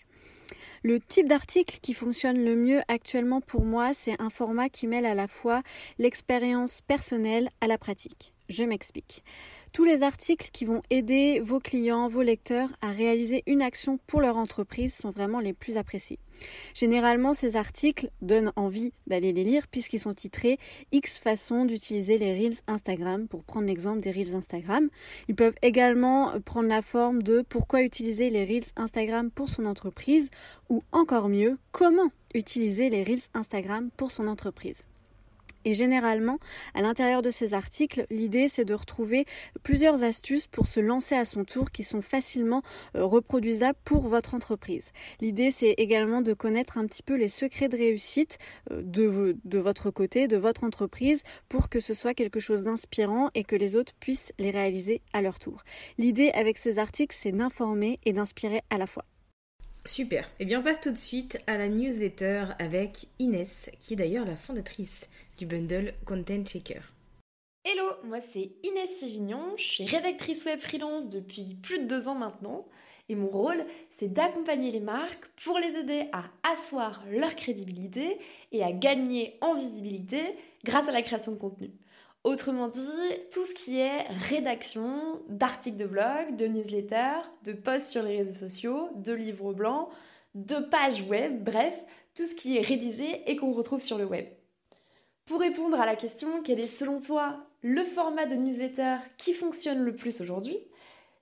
Le 0.84 1.00
type 1.00 1.28
d'article 1.28 1.80
qui 1.82 1.94
fonctionne 1.94 2.44
le 2.44 2.56
mieux 2.56 2.82
actuellement 2.88 3.42
pour 3.42 3.64
moi, 3.64 3.94
c'est 3.94 4.20
un 4.22 4.30
format 4.30 4.70
qui 4.70 4.88
mêle 4.88 5.06
à 5.06 5.16
la 5.16 5.28
fois 5.28 5.62
l'expérience 5.98 6.82
personnelle 6.82 7.50
à 7.62 7.68
la 7.68 7.78
pratique. 7.78 8.34
Je 8.50 8.64
m'explique. 8.64 9.24
Tous 9.74 9.84
les 9.84 10.02
articles 10.02 10.50
qui 10.52 10.66
vont 10.66 10.82
aider 10.90 11.40
vos 11.40 11.60
clients, 11.60 12.08
vos 12.08 12.22
lecteurs 12.22 12.70
à 12.82 12.92
réaliser 12.92 13.44
une 13.48 13.62
action 13.62 14.00
pour 14.08 14.22
leur 14.22 14.38
entreprise 14.38 14.94
sont 14.94 15.12
vraiment 15.12 15.40
les 15.40 15.54
plus 15.54 15.78
appréciés. 15.78 16.20
Généralement, 16.74 17.34
ces 17.34 17.56
articles 17.56 18.10
donnent 18.22 18.52
envie 18.56 18.94
d'aller 19.08 19.34
les 19.34 19.44
lire 19.44 19.68
puisqu'ils 19.68 20.00
sont 20.00 20.14
titrés 20.14 20.58
X 20.92 21.20
façons 21.20 21.66
d'utiliser 21.66 22.18
les 22.18 22.34
Reels 22.34 22.60
Instagram 22.68 23.28
pour 23.28 23.44
prendre 23.44 23.68
l'exemple 23.68 24.00
des 24.00 24.12
Reels 24.12 24.36
Instagram. 24.36 24.90
Ils 25.28 25.36
peuvent 25.36 25.56
également 25.62 26.40
prendre 26.42 26.70
la 26.70 26.82
forme 26.82 27.22
de 27.22 27.44
pourquoi 27.48 27.84
utiliser 27.84 28.30
les 28.30 28.46
Reels 28.46 28.72
Instagram 28.76 29.32
pour 29.32 29.50
son 29.50 29.66
entreprise 29.66 30.30
ou 30.70 30.84
encore 30.92 31.30
mieux, 31.30 31.58
comment 31.72 32.10
utiliser 32.34 32.90
les 32.90 33.04
Reels 33.04 33.30
Instagram 33.34 33.90
pour 33.98 34.12
son 34.12 34.28
entreprise. 34.28 34.84
Et 35.68 35.74
généralement, 35.74 36.40
à 36.76 36.82
l'intérieur 36.82 37.22
de 37.22 37.30
ces 37.30 37.54
articles, 37.54 38.06
l'idée 38.10 38.48
c'est 38.48 38.64
de 38.64 38.74
retrouver 38.74 39.26
plusieurs 39.64 40.02
astuces 40.02 40.48
pour 40.48 40.66
se 40.66 40.80
lancer 40.80 41.14
à 41.14 41.26
son 41.26 41.44
tour 41.44 41.72
qui 41.72 41.84
sont 41.84 42.02
facilement 42.02 42.62
euh, 42.96 43.04
reproduisables 43.04 43.78
pour 43.84 44.08
votre 44.08 44.34
entreprise. 44.34 44.94
L'idée 45.20 45.52
c'est 45.52 45.76
également 45.78 46.22
de 46.22 46.34
connaître 46.34 46.78
un 46.78 46.88
petit 46.88 47.04
peu 47.04 47.18
les 47.18 47.28
secrets 47.28 47.68
de 47.68 47.76
réussite 47.76 48.38
euh, 48.72 48.82
de, 48.82 49.36
de 49.44 49.60
votre 49.60 49.92
côté, 49.92 50.30
de 50.30 50.38
votre 50.38 50.64
entreprise, 50.64 51.24
pour 51.50 51.68
que 51.68 51.82
ce 51.82 51.94
soit 51.94 52.14
quelque 52.14 52.40
chose 52.40 52.64
d'inspirant 52.64 53.30
et 53.36 53.44
que 53.44 53.58
les 53.58 53.76
autres 53.76 53.92
puissent 54.00 54.32
les 54.40 54.52
réaliser 54.52 55.02
à 55.12 55.22
leur 55.22 55.38
tour. 55.38 55.64
L'idée 55.98 56.30
avec 56.30 56.58
ces 56.58 56.80
articles 56.80 57.14
c'est 57.14 57.34
d'informer 57.34 58.00
et 58.06 58.14
d'inspirer 58.14 58.62
à 58.70 58.78
la 58.78 58.88
fois. 58.88 59.04
Super. 59.88 60.26
Et 60.26 60.42
eh 60.42 60.46
bien, 60.46 60.60
on 60.60 60.64
passe 60.64 60.82
tout 60.82 60.92
de 60.92 60.98
suite 60.98 61.42
à 61.48 61.58
la 61.58 61.70
newsletter 61.70 62.48
avec 62.60 63.08
Inès, 63.20 63.72
qui 63.80 63.94
est 63.94 63.96
d'ailleurs 63.96 64.26
la 64.26 64.36
fondatrice 64.36 65.10
du 65.38 65.46
bundle 65.46 65.94
Content 66.06 66.44
Checker. 66.44 66.82
Hello, 67.64 67.86
moi 68.04 68.20
c'est 68.22 68.52
Inès 68.64 68.90
Sivignon, 69.00 69.56
je 69.58 69.64
suis 69.64 69.86
rédactrice 69.86 70.46
web 70.46 70.60
freelance 70.60 71.10
depuis 71.10 71.58
plus 71.62 71.80
de 71.80 71.86
deux 71.86 72.08
ans 72.08 72.16
maintenant 72.16 72.66
et 73.10 73.16
mon 73.16 73.28
rôle 73.28 73.66
c'est 73.92 74.08
d'accompagner 74.08 74.72
les 74.72 74.80
marques 74.80 75.28
pour 75.44 75.60
les 75.60 75.76
aider 75.76 76.08
à 76.14 76.24
asseoir 76.50 77.04
leur 77.12 77.36
crédibilité 77.36 78.20
et 78.54 78.64
à 78.64 78.72
gagner 78.72 79.38
en 79.42 79.54
visibilité 79.54 80.22
grâce 80.64 80.88
à 80.88 80.94
la 80.94 81.02
création 81.02 81.34
de 81.34 81.38
contenu. 81.38 81.72
Autrement 82.28 82.68
dit, 82.68 82.90
tout 83.32 83.46
ce 83.46 83.54
qui 83.54 83.80
est 83.80 84.02
rédaction 84.10 85.22
d'articles 85.30 85.78
de 85.78 85.86
blog, 85.86 86.36
de 86.36 86.46
newsletters, 86.46 87.22
de 87.46 87.54
posts 87.54 87.88
sur 87.88 88.04
les 88.04 88.18
réseaux 88.18 88.38
sociaux, 88.38 88.90
de 88.96 89.14
livres 89.14 89.54
blancs, 89.54 89.88
de 90.36 90.58
pages 90.58 91.04
web, 91.04 91.42
bref, 91.42 91.74
tout 92.16 92.26
ce 92.26 92.36
qui 92.36 92.58
est 92.58 92.62
rédigé 92.62 93.24
et 93.28 93.38
qu'on 93.38 93.54
retrouve 93.54 93.80
sur 93.80 93.98
le 93.98 94.04
web. 94.04 94.26
Pour 95.24 95.40
répondre 95.40 95.80
à 95.80 95.86
la 95.86 95.96
question 95.96 96.42
quel 96.44 96.60
est 96.60 96.68
selon 96.68 97.00
toi 97.00 97.46
le 97.62 97.86
format 97.86 98.26
de 98.26 98.36
newsletter 98.36 98.98
qui 99.18 99.34
fonctionne 99.34 99.80
le 99.80 99.96
plus 99.96 100.20
aujourd'hui, 100.20 100.60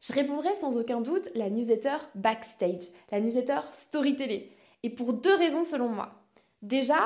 je 0.02 0.12
répondrai 0.12 0.56
sans 0.56 0.76
aucun 0.76 1.02
doute 1.02 1.30
la 1.36 1.52
newsletter 1.52 1.98
backstage, 2.16 2.86
la 3.12 3.20
newsletter 3.20 3.60
storytelling. 3.74 4.46
Et 4.82 4.90
pour 4.90 5.14
deux 5.14 5.36
raisons 5.36 5.66
selon 5.66 5.88
moi. 5.88 6.16
Déjà, 6.64 6.98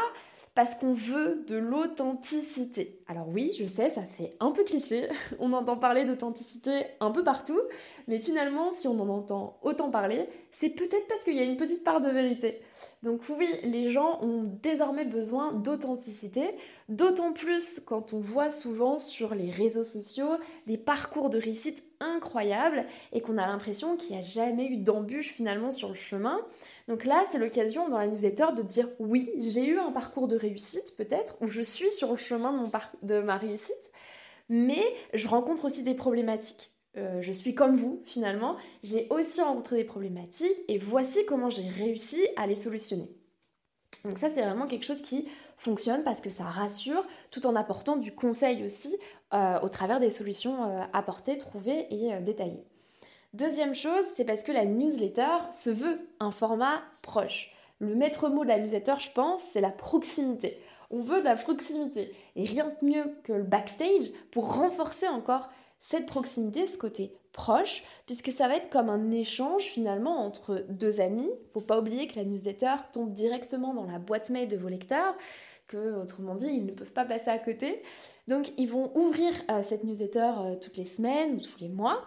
parce 0.56 0.76
qu'on 0.76 0.94
veut 0.94 1.44
de 1.48 1.56
l'authenticité. 1.56 3.02
Alors 3.08 3.28
oui, 3.30 3.52
je 3.58 3.66
sais, 3.66 3.90
ça 3.90 4.02
fait 4.02 4.36
un 4.40 4.52
peu 4.52 4.64
cliché, 4.64 5.08
on 5.40 5.54
entend 5.54 5.78
parler 5.78 6.06
d'authenticité 6.06 6.86
un 7.00 7.12
peu 7.12 7.24
partout, 7.24 7.60
mais 8.08 8.20
finalement, 8.20 8.72
si 8.72 8.88
on 8.88 9.00
en 9.00 9.10
entend 9.10 9.60
autant 9.62 9.90
parler, 9.90 10.28
c'est 10.52 10.70
peut-être 10.70 11.08
parce 11.08 11.24
qu'il 11.24 11.36
y 11.36 11.40
a 11.40 11.44
une 11.44 11.58
petite 11.58 11.84
part 11.84 12.02
de 12.02 12.10
vérité. 12.10 12.62
Donc 13.04 13.22
oui, 13.30 13.48
les 13.64 13.92
gens 13.92 14.20
ont 14.22 14.44
désormais 14.62 15.06
besoin 15.06 15.54
d'authenticité, 15.54 16.44
d'autant 16.88 17.34
plus 17.34 17.80
quand 17.86 18.14
on 18.14 18.20
voit 18.20 18.52
souvent 18.52 18.98
sur 18.98 19.36
les 19.36 19.52
réseaux 19.52 19.84
sociaux 19.84 20.32
des 20.68 20.78
parcours 20.78 21.30
de 21.30 21.40
réussite 21.40 21.84
incroyables 22.00 22.86
et 23.14 23.22
qu'on 23.22 23.38
a 23.38 23.48
l'impression 23.48 23.98
qu'il 23.98 24.12
n'y 24.12 24.18
a 24.18 24.22
jamais 24.22 24.68
eu 24.68 24.78
d'embûche 24.78 25.32
finalement 25.34 25.72
sur 25.72 25.90
le 25.90 25.96
chemin. 25.96 26.40
Donc 26.90 27.06
là, 27.06 27.24
c'est 27.32 27.38
l'occasion 27.38 27.88
dans 27.88 28.00
la 28.00 28.08
newsletter 28.08 28.48
de 28.58 28.64
dire 28.64 28.90
oui, 28.98 29.30
j'ai 29.38 29.64
eu 29.64 29.78
un 29.78 29.92
parcours 29.92 30.28
de 30.28 30.36
réussite 30.36 30.98
peut-être, 30.98 31.38
ou 31.40 31.48
je 31.48 31.62
suis 31.62 31.92
sur 31.92 32.10
le 32.10 32.18
chemin 32.18 32.68
de, 33.04 33.20
ma 33.20 33.38
réussite, 33.38 33.92
mais 34.50 34.84
je 35.14 35.28
rencontre 35.28 35.66
aussi 35.66 35.84
des 35.84 35.94
problématiques. 35.94 36.72
Euh, 36.98 37.22
je 37.22 37.32
suis 37.32 37.54
comme 37.54 37.76
vous 37.76 38.02
finalement, 38.06 38.58
j'ai 38.82 39.06
aussi 39.12 39.40
rencontré 39.40 39.76
des 39.76 39.84
problématiques 39.84 40.58
et 40.68 40.80
voici 40.80 41.24
comment 41.28 41.52
j'ai 41.52 41.70
réussi 41.70 42.26
à 42.38 42.48
les 42.48 42.56
solutionner. 42.56 43.12
Donc 44.04 44.18
ça 44.18 44.32
c'est 44.32 44.42
vraiment 44.42 44.66
quelque 44.66 44.86
chose 44.86 45.04
qui 45.04 45.28
fonctionne 45.58 46.04
parce 46.04 46.22
que 46.22 46.32
ça 46.32 46.46
rassure 46.46 47.06
tout 47.30 47.46
en 47.46 47.56
apportant 47.56 47.98
du 47.98 48.16
conseil 48.16 48.64
aussi 48.64 48.98
euh, 49.36 49.60
au 49.60 49.70
travers 49.70 50.00
des 50.00 50.10
solutions 50.10 50.64
euh, 50.64 50.84
apportées, 50.92 51.38
trouvées 51.38 51.86
et 51.92 52.20
détaillées. 52.22 52.66
Deuxième 53.34 53.76
chose, 53.76 54.06
c'est 54.16 54.26
parce 54.26 54.42
que 54.42 54.52
la 54.52 54.66
newsletter 54.66 55.52
se 55.52 55.70
veut 55.70 56.00
un 56.20 56.32
format 56.32 56.82
proche. 57.04 57.52
Le 57.78 57.94
maître 57.94 58.28
mot 58.28 58.44
de 58.44 58.50
la 58.50 58.58
newsletter, 58.58 58.96
je 58.98 59.12
pense, 59.12 59.42
c'est 59.54 59.62
la 59.62 59.70
proximité. 59.70 60.60
On 60.90 61.04
veut 61.04 61.20
de 61.20 61.26
la 61.26 61.36
proximité. 61.36 62.12
Et 62.36 62.44
rien 62.44 62.66
de 62.70 62.86
mieux 62.86 63.06
que 63.24 63.34
le 63.34 63.44
backstage 63.44 64.12
pour 64.32 64.56
renforcer 64.56 65.08
encore 65.08 65.48
cette 65.80 66.08
proximité, 66.08 66.66
ce 66.66 66.76
côté 66.76 67.14
proche, 67.32 67.84
puisque 68.08 68.32
ça 68.32 68.48
va 68.48 68.56
être 68.56 68.72
comme 68.72 68.90
un 68.90 69.12
échange 69.12 69.62
finalement 69.62 70.26
entre 70.26 70.66
deux 70.68 71.00
amis. 71.00 71.30
Faut 71.52 71.62
pas 71.62 71.80
oublier 71.80 72.08
que 72.08 72.16
la 72.16 72.26
newsletter 72.26 72.74
tombe 72.94 73.14
directement 73.14 73.76
dans 73.76 73.86
la 73.86 74.00
boîte 74.00 74.32
mail 74.32 74.48
de 74.48 74.58
vos 74.58 74.70
lecteurs, 74.70 75.16
que, 75.68 76.02
autrement 76.02 76.34
dit, 76.34 76.48
ils 76.48 76.66
ne 76.66 76.72
peuvent 76.72 76.94
pas 76.94 77.06
passer 77.06 77.30
à 77.30 77.38
côté. 77.38 77.84
Donc, 78.28 78.52
ils 78.58 78.68
vont 78.68 78.92
ouvrir 78.98 79.34
cette 79.62 79.84
newsletter 79.84 80.32
toutes 80.60 80.78
les 80.78 80.86
semaines 80.86 81.36
ou 81.36 81.40
tous 81.40 81.60
les 81.60 81.70
mois 81.70 82.02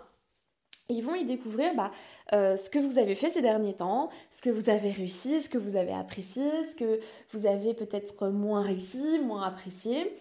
ils 0.88 1.02
vont 1.02 1.14
y 1.14 1.24
découvrir 1.24 1.74
bah, 1.74 1.90
euh, 2.32 2.56
ce 2.56 2.70
que 2.70 2.78
vous 2.78 2.98
avez 2.98 3.14
fait 3.14 3.30
ces 3.30 3.42
derniers 3.42 3.74
temps, 3.74 4.08
ce 4.30 4.42
que 4.42 4.50
vous 4.50 4.70
avez 4.70 4.90
réussi, 4.90 5.40
ce 5.40 5.48
que 5.48 5.58
vous 5.58 5.76
avez 5.76 5.92
apprécié, 5.92 6.44
ce 6.70 6.76
que 6.76 7.00
vous 7.30 7.46
avez 7.46 7.74
peut-être 7.74 8.28
moins 8.28 8.62
réussi, 8.62 9.18
moins 9.20 9.42
apprécié 9.42 10.14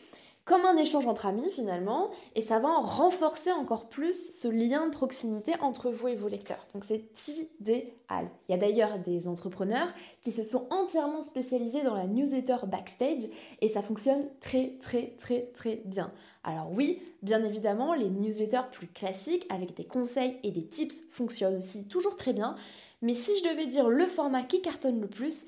comme 0.45 0.65
un 0.65 0.75
échange 0.75 1.05
entre 1.05 1.27
amis 1.27 1.51
finalement, 1.51 2.09
et 2.35 2.41
ça 2.41 2.59
va 2.59 2.67
en 2.67 2.81
renforcer 2.81 3.51
encore 3.51 3.87
plus 3.87 4.31
ce 4.31 4.47
lien 4.47 4.87
de 4.87 4.91
proximité 4.91 5.53
entre 5.61 5.91
vous 5.91 6.07
et 6.07 6.15
vos 6.15 6.27
lecteurs. 6.27 6.65
Donc 6.73 6.83
c'est 6.83 7.05
idéal. 7.59 8.29
Il 8.49 8.51
y 8.51 8.53
a 8.53 8.57
d'ailleurs 8.57 8.97
des 8.99 9.27
entrepreneurs 9.27 9.87
qui 10.21 10.31
se 10.31 10.43
sont 10.43 10.67
entièrement 10.71 11.21
spécialisés 11.21 11.83
dans 11.83 11.95
la 11.95 12.07
newsletter 12.07 12.57
backstage, 12.67 13.29
et 13.61 13.69
ça 13.69 13.81
fonctionne 13.81 14.27
très 14.39 14.77
très 14.81 15.11
très 15.17 15.43
très 15.53 15.83
bien. 15.85 16.11
Alors 16.43 16.71
oui, 16.71 17.03
bien 17.21 17.43
évidemment, 17.43 17.93
les 17.93 18.09
newsletters 18.09 18.69
plus 18.71 18.87
classiques 18.87 19.45
avec 19.49 19.75
des 19.75 19.83
conseils 19.83 20.37
et 20.43 20.51
des 20.51 20.65
tips 20.65 21.03
fonctionnent 21.11 21.57
aussi 21.57 21.87
toujours 21.87 22.15
très 22.15 22.33
bien, 22.33 22.55
mais 23.01 23.13
si 23.13 23.31
je 23.37 23.49
devais 23.49 23.67
dire 23.67 23.89
le 23.89 24.05
format 24.05 24.43
qui 24.43 24.61
cartonne 24.61 25.01
le 25.01 25.07
plus, 25.07 25.45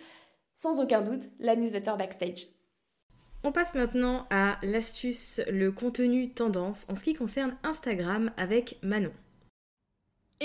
sans 0.55 0.79
aucun 0.79 1.01
doute, 1.01 1.23
la 1.39 1.55
newsletter 1.55 1.93
backstage. 1.97 2.47
On 3.43 3.51
passe 3.51 3.73
maintenant 3.73 4.25
à 4.29 4.57
l'astuce, 4.63 5.41
le 5.50 5.71
contenu 5.71 6.31
tendance 6.31 6.85
en 6.89 6.95
ce 6.95 7.03
qui 7.03 7.13
concerne 7.13 7.57
Instagram 7.63 8.31
avec 8.38 8.77
Manon. 8.83 9.12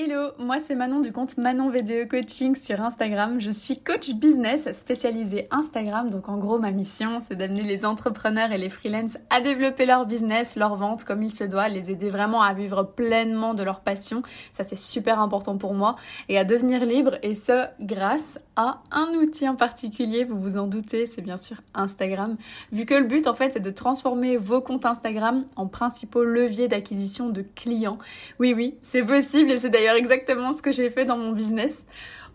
Hello, 0.00 0.30
moi 0.38 0.60
c'est 0.60 0.76
Manon 0.76 1.00
du 1.00 1.10
compte 1.10 1.36
Manon 1.38 1.70
VDE 1.70 2.06
Coaching 2.08 2.54
sur 2.54 2.80
Instagram. 2.80 3.40
Je 3.40 3.50
suis 3.50 3.80
coach 3.80 4.12
business 4.12 4.70
spécialisé 4.70 5.48
Instagram. 5.50 6.08
Donc 6.08 6.28
en 6.28 6.38
gros, 6.38 6.60
ma 6.60 6.70
mission 6.70 7.18
c'est 7.18 7.34
d'amener 7.34 7.64
les 7.64 7.84
entrepreneurs 7.84 8.52
et 8.52 8.58
les 8.58 8.70
freelances 8.70 9.18
à 9.28 9.40
développer 9.40 9.86
leur 9.86 10.06
business, 10.06 10.54
leur 10.54 10.76
vente 10.76 11.02
comme 11.02 11.24
il 11.24 11.34
se 11.34 11.42
doit, 11.42 11.68
les 11.68 11.90
aider 11.90 12.10
vraiment 12.10 12.42
à 12.42 12.54
vivre 12.54 12.84
pleinement 12.84 13.54
de 13.54 13.64
leur 13.64 13.80
passion. 13.80 14.22
Ça 14.52 14.62
c'est 14.62 14.78
super 14.78 15.18
important 15.18 15.58
pour 15.58 15.74
moi 15.74 15.96
et 16.28 16.38
à 16.38 16.44
devenir 16.44 16.84
libre 16.84 17.18
et 17.24 17.34
ce 17.34 17.66
grâce 17.80 18.38
à 18.54 18.82
un 18.92 19.08
outil 19.14 19.48
en 19.48 19.56
particulier. 19.56 20.22
Vous 20.22 20.40
vous 20.40 20.58
en 20.58 20.68
doutez, 20.68 21.06
c'est 21.06 21.22
bien 21.22 21.36
sûr 21.36 21.56
Instagram. 21.74 22.36
Vu 22.70 22.86
que 22.86 22.94
le 22.94 23.04
but 23.04 23.26
en 23.26 23.34
fait 23.34 23.54
c'est 23.54 23.58
de 23.58 23.70
transformer 23.70 24.36
vos 24.36 24.60
comptes 24.60 24.86
Instagram 24.86 25.44
en 25.56 25.66
principaux 25.66 26.22
leviers 26.22 26.68
d'acquisition 26.68 27.30
de 27.30 27.42
clients. 27.42 27.98
Oui 28.38 28.54
oui, 28.54 28.76
c'est 28.80 29.02
possible 29.02 29.50
et 29.50 29.58
c'est 29.58 29.70
d'ailleurs 29.70 29.87
exactement 29.96 30.52
ce 30.52 30.62
que 30.62 30.72
j'ai 30.72 30.90
fait 30.90 31.04
dans 31.04 31.16
mon 31.16 31.32
business. 31.32 31.82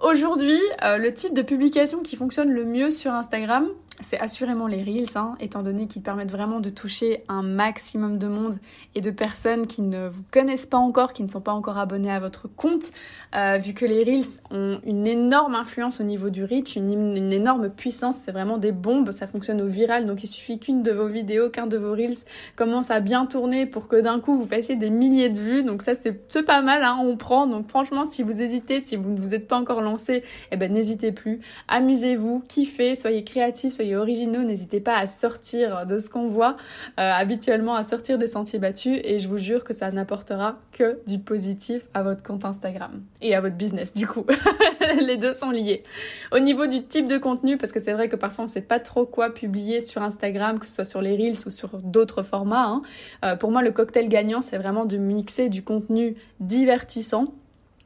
Aujourd'hui, 0.01 0.59
euh, 0.83 0.97
le 0.97 1.13
type 1.13 1.33
de 1.33 1.41
publication 1.41 2.01
qui 2.01 2.15
fonctionne 2.15 2.51
le 2.51 2.65
mieux 2.65 2.91
sur 2.91 3.11
Instagram, 3.11 3.67
c'est 3.99 4.19
assurément 4.19 4.67
les 4.67 4.81
Reels, 4.81 5.17
hein, 5.17 5.35
étant 5.39 5.61
donné 5.61 5.87
qu'ils 5.87 6.01
permettent 6.01 6.31
vraiment 6.31 6.59
de 6.59 6.69
toucher 6.69 7.23
un 7.27 7.43
maximum 7.43 8.17
de 8.17 8.27
monde 8.27 8.55
et 8.95 9.01
de 9.01 9.11
personnes 9.11 9.67
qui 9.67 9.81
ne 9.81 10.09
vous 10.09 10.23
connaissent 10.31 10.65
pas 10.65 10.77
encore, 10.77 11.13
qui 11.13 11.23
ne 11.23 11.29
sont 11.29 11.41
pas 11.41 11.53
encore 11.53 11.77
abonnés 11.77 12.11
à 12.11 12.19
votre 12.19 12.47
compte, 12.47 12.91
euh, 13.35 13.57
vu 13.57 13.73
que 13.73 13.85
les 13.85 14.03
Reels 14.03 14.39
ont 14.51 14.79
une 14.83 15.05
énorme 15.05 15.55
influence 15.55 15.99
au 15.99 16.03
niveau 16.03 16.29
du 16.29 16.43
reach, 16.43 16.75
une, 16.75 17.31
énorme 17.31 17.69
puissance, 17.69 18.17
c'est 18.17 18.31
vraiment 18.31 18.57
des 18.57 18.71
bombes, 18.71 19.11
ça 19.11 19.27
fonctionne 19.27 19.61
au 19.61 19.67
viral, 19.67 20.05
donc 20.05 20.23
il 20.23 20.27
suffit 20.27 20.59
qu'une 20.59 20.81
de 20.81 20.91
vos 20.91 21.07
vidéos, 21.07 21.49
qu'un 21.49 21.67
de 21.67 21.77
vos 21.77 21.91
Reels 21.91 22.25
commence 22.55 22.89
à 22.91 22.99
bien 22.99 23.25
tourner 23.25 23.65
pour 23.65 23.87
que 23.87 23.95
d'un 23.95 24.19
coup 24.19 24.35
vous 24.35 24.47
fassiez 24.47 24.75
des 24.75 24.89
milliers 24.89 25.29
de 25.29 25.39
vues, 25.39 25.63
donc 25.63 25.81
ça 25.81 25.93
c'est 25.95 26.13
pas 26.45 26.61
mal, 26.61 26.83
hein, 26.83 26.97
on 27.01 27.15
prend, 27.15 27.47
donc 27.47 27.69
franchement 27.69 28.05
si 28.05 28.23
vous 28.23 28.41
hésitez, 28.41 28.79
si 28.79 28.95
vous 28.95 29.09
ne 29.09 29.19
vous 29.19 29.33
êtes 29.33 29.47
pas 29.47 29.57
encore 29.57 29.81
lancé, 29.81 30.23
eh 30.51 30.57
ben 30.57 30.71
n'hésitez 30.71 31.11
plus, 31.11 31.41
amusez-vous, 31.67 32.43
kiffez, 32.47 32.95
soyez 32.95 33.23
créatifs, 33.23 33.73
originaux, 33.91 34.43
n'hésitez 34.43 34.79
pas 34.79 34.97
à 34.97 35.07
sortir 35.07 35.85
de 35.85 35.99
ce 35.99 36.09
qu'on 36.09 36.27
voit 36.27 36.53
euh, 36.99 37.11
habituellement, 37.11 37.75
à 37.75 37.83
sortir 37.83 38.17
des 38.17 38.27
sentiers 38.27 38.59
battus 38.59 38.99
et 39.03 39.19
je 39.19 39.27
vous 39.27 39.37
jure 39.37 39.63
que 39.63 39.73
ça 39.73 39.91
n'apportera 39.91 40.59
que 40.71 40.99
du 41.05 41.19
positif 41.19 41.83
à 41.93 42.03
votre 42.03 42.23
compte 42.23 42.45
Instagram 42.45 43.03
et 43.21 43.35
à 43.35 43.41
votre 43.41 43.55
business 43.55 43.93
du 43.93 44.07
coup. 44.07 44.25
Les 45.05 45.17
deux 45.17 45.33
sont 45.33 45.51
liés. 45.51 45.83
Au 46.31 46.39
niveau 46.39 46.67
du 46.67 46.85
type 46.85 47.07
de 47.07 47.17
contenu, 47.17 47.57
parce 47.57 47.71
que 47.71 47.79
c'est 47.79 47.93
vrai 47.93 48.09
que 48.09 48.15
parfois 48.15 48.45
on 48.45 48.47
sait 48.47 48.61
pas 48.61 48.79
trop 48.79 49.05
quoi 49.05 49.33
publier 49.33 49.81
sur 49.81 50.01
Instagram, 50.01 50.59
que 50.59 50.65
ce 50.65 50.73
soit 50.73 50.85
sur 50.85 51.01
les 51.01 51.15
Reels 51.15 51.45
ou 51.45 51.49
sur 51.49 51.77
d'autres 51.79 52.23
formats. 52.23 52.65
Hein. 52.65 52.81
Euh, 53.25 53.35
pour 53.35 53.51
moi, 53.51 53.61
le 53.61 53.71
cocktail 53.71 54.07
gagnant, 54.07 54.41
c'est 54.41 54.57
vraiment 54.57 54.85
de 54.85 54.97
mixer 54.97 55.49
du 55.49 55.63
contenu 55.63 56.15
divertissant 56.39 57.33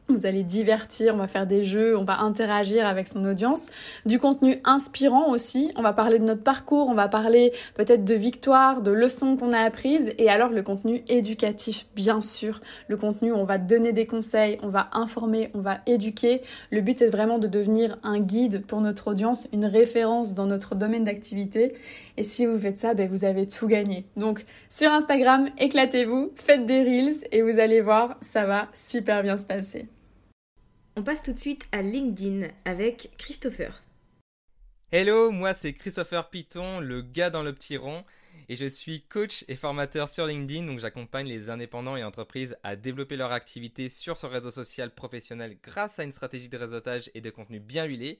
vous 0.09 0.25
allez 0.25 0.43
divertir, 0.43 1.13
on 1.13 1.17
va 1.17 1.27
faire 1.27 1.47
des 1.47 1.63
jeux, 1.63 1.97
on 1.97 2.05
va 2.05 2.19
interagir 2.21 2.85
avec 2.85 3.07
son 3.07 3.25
audience. 3.25 3.67
Du 4.05 4.19
contenu 4.19 4.61
inspirant 4.63 5.29
aussi, 5.29 5.71
on 5.75 5.81
va 5.81 5.93
parler 5.93 6.17
de 6.19 6.23
notre 6.23 6.43
parcours, 6.43 6.87
on 6.87 6.93
va 6.93 7.07
parler 7.07 7.51
peut-être 7.75 8.05
de 8.05 8.13
victoires, 8.13 8.81
de 8.81 8.91
leçons 8.91 9.35
qu'on 9.35 9.53
a 9.53 9.59
apprises. 9.59 10.13
Et 10.17 10.29
alors 10.29 10.49
le 10.49 10.63
contenu 10.63 11.03
éducatif, 11.07 11.87
bien 11.95 12.21
sûr. 12.21 12.61
Le 12.87 12.97
contenu 12.97 13.33
on 13.33 13.43
va 13.43 13.57
donner 13.57 13.91
des 13.91 14.05
conseils, 14.05 14.57
on 14.63 14.69
va 14.69 14.89
informer, 14.93 15.51
on 15.53 15.59
va 15.59 15.79
éduquer. 15.85 16.41
Le 16.71 16.81
but 16.81 17.01
est 17.01 17.09
vraiment 17.09 17.37
de 17.37 17.47
devenir 17.47 17.97
un 18.03 18.19
guide 18.19 18.65
pour 18.65 18.81
notre 18.81 19.09
audience, 19.09 19.47
une 19.51 19.65
référence 19.65 20.33
dans 20.33 20.45
notre 20.45 20.75
domaine 20.75 21.03
d'activité. 21.03 21.73
Et 22.15 22.23
si 22.23 22.45
vous 22.45 22.57
faites 22.57 22.79
ça, 22.79 22.93
ben, 22.93 23.09
vous 23.09 23.25
avez 23.25 23.45
tout 23.45 23.67
gagné. 23.67 24.05
Donc 24.15 24.45
sur 24.69 24.91
Instagram, 24.91 25.49
éclatez-vous, 25.57 26.31
faites 26.35 26.65
des 26.65 26.81
reels 26.81 27.27
et 27.31 27.41
vous 27.41 27.59
allez 27.59 27.81
voir, 27.81 28.17
ça 28.21 28.45
va 28.45 28.67
super 28.73 29.21
bien 29.21 29.37
se 29.37 29.45
passer. 29.45 29.87
On 30.99 31.03
passe 31.03 31.21
tout 31.21 31.31
de 31.31 31.37
suite 31.37 31.67
à 31.71 31.83
LinkedIn 31.83 32.47
avec 32.65 33.11
Christopher. 33.19 33.83
Hello, 34.91 35.29
moi 35.29 35.53
c'est 35.53 35.73
Christopher 35.73 36.27
Piton, 36.31 36.79
le 36.79 37.03
gars 37.03 37.29
dans 37.29 37.43
le 37.43 37.53
petit 37.53 37.77
rond, 37.77 38.03
et 38.49 38.55
je 38.55 38.65
suis 38.65 39.03
coach 39.03 39.45
et 39.47 39.55
formateur 39.55 40.09
sur 40.09 40.25
LinkedIn, 40.25 40.65
donc 40.65 40.79
j'accompagne 40.79 41.27
les 41.27 41.51
indépendants 41.51 41.97
et 41.97 42.03
entreprises 42.03 42.57
à 42.63 42.75
développer 42.75 43.15
leur 43.15 43.31
activité 43.31 43.89
sur 43.89 44.17
ce 44.17 44.25
réseau 44.25 44.49
social 44.49 44.89
professionnel 44.89 45.59
grâce 45.61 45.99
à 45.99 46.03
une 46.03 46.11
stratégie 46.11 46.49
de 46.49 46.57
réseautage 46.57 47.11
et 47.13 47.21
de 47.21 47.29
contenu 47.29 47.59
bien 47.59 47.85
huilé. 47.85 48.19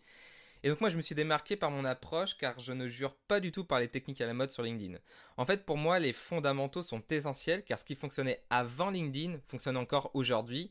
Et 0.62 0.70
donc 0.70 0.80
moi 0.80 0.92
je 0.92 0.98
me 0.98 1.02
suis 1.02 1.16
démarqué 1.16 1.56
par 1.56 1.72
mon 1.72 1.84
approche 1.84 2.38
car 2.38 2.60
je 2.60 2.74
ne 2.74 2.88
jure 2.88 3.16
pas 3.28 3.40
du 3.40 3.52
tout 3.52 3.64
par 3.64 3.80
les 3.80 3.88
techniques 3.88 4.22
à 4.22 4.28
la 4.28 4.36
mode 4.36 4.52
sur 4.52 4.62
LinkedIn. 4.62 5.00
En 5.38 5.48
fait 5.48 5.66
pour 5.66 5.78
moi 5.78 5.98
les 5.98 6.14
fondamentaux 6.14 6.84
sont 6.84 7.02
essentiels 7.10 7.64
car 7.64 7.80
ce 7.80 7.86
qui 7.86 7.96
fonctionnait 7.96 8.44
avant 8.52 8.92
LinkedIn 8.92 9.40
fonctionne 9.48 9.78
encore 9.78 10.12
aujourd'hui 10.14 10.70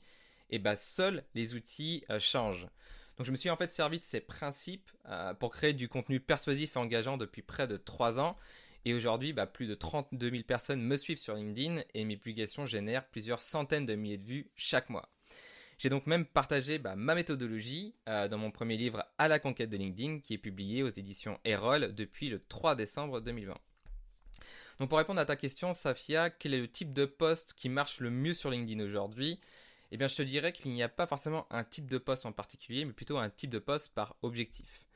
et 0.50 0.58
bah 0.58 0.76
seuls 0.76 1.24
les 1.34 1.54
outils 1.54 2.04
euh, 2.10 2.20
changent. 2.20 2.66
Donc 3.16 3.26
je 3.26 3.30
me 3.30 3.36
suis 3.36 3.50
en 3.50 3.56
fait 3.56 3.72
servi 3.72 3.98
de 3.98 4.04
ces 4.04 4.20
principes 4.20 4.90
euh, 5.08 5.32
pour 5.34 5.50
créer 5.50 5.72
du 5.72 5.88
contenu 5.88 6.20
persuasif 6.20 6.76
et 6.76 6.78
engageant 6.78 7.16
depuis 7.16 7.42
près 7.42 7.66
de 7.66 7.76
3 7.76 8.20
ans. 8.20 8.36
Et 8.84 8.94
aujourd'hui, 8.94 9.32
bah, 9.32 9.46
plus 9.46 9.66
de 9.66 9.74
32 9.74 10.30
000 10.30 10.42
personnes 10.44 10.80
me 10.80 10.96
suivent 10.96 11.18
sur 11.18 11.34
LinkedIn 11.34 11.82
et 11.94 12.04
mes 12.04 12.16
publications 12.16 12.66
génèrent 12.66 13.06
plusieurs 13.06 13.42
centaines 13.42 13.86
de 13.86 13.94
milliers 13.94 14.18
de 14.18 14.24
vues 14.24 14.50
chaque 14.54 14.90
mois. 14.90 15.08
J'ai 15.78 15.88
donc 15.88 16.06
même 16.06 16.24
partagé 16.24 16.78
bah, 16.78 16.94
ma 16.94 17.14
méthodologie 17.14 17.94
euh, 18.08 18.28
dans 18.28 18.38
mon 18.38 18.50
premier 18.50 18.76
livre 18.76 19.04
À 19.18 19.28
la 19.28 19.38
conquête 19.38 19.70
de 19.70 19.76
LinkedIn 19.76 20.20
qui 20.20 20.34
est 20.34 20.38
publié 20.38 20.82
aux 20.82 20.88
éditions 20.88 21.38
Erol 21.44 21.94
depuis 21.94 22.28
le 22.28 22.38
3 22.38 22.76
décembre 22.76 23.20
2020. 23.20 23.54
Donc 24.78 24.88
pour 24.88 24.98
répondre 24.98 25.20
à 25.20 25.24
ta 25.24 25.36
question, 25.36 25.74
Safia, 25.74 26.30
quel 26.30 26.54
est 26.54 26.60
le 26.60 26.70
type 26.70 26.92
de 26.92 27.06
post 27.06 27.54
qui 27.54 27.68
marche 27.68 28.00
le 28.00 28.10
mieux 28.10 28.34
sur 28.34 28.50
LinkedIn 28.50 28.84
aujourd'hui? 28.84 29.40
Eh 29.92 29.96
bien 29.96 30.08
je 30.08 30.16
te 30.16 30.22
dirais 30.22 30.52
qu'il 30.52 30.72
n'y 30.72 30.82
a 30.82 30.88
pas 30.88 31.06
forcément 31.06 31.46
un 31.50 31.64
type 31.64 31.88
de 31.88 31.98
poste 31.98 32.26
en 32.26 32.32
particulier, 32.32 32.84
mais 32.84 32.92
plutôt 32.92 33.18
un 33.18 33.30
type 33.30 33.50
de 33.50 33.58
poste 33.58 33.94
par 33.94 34.16
objectif. 34.22 34.86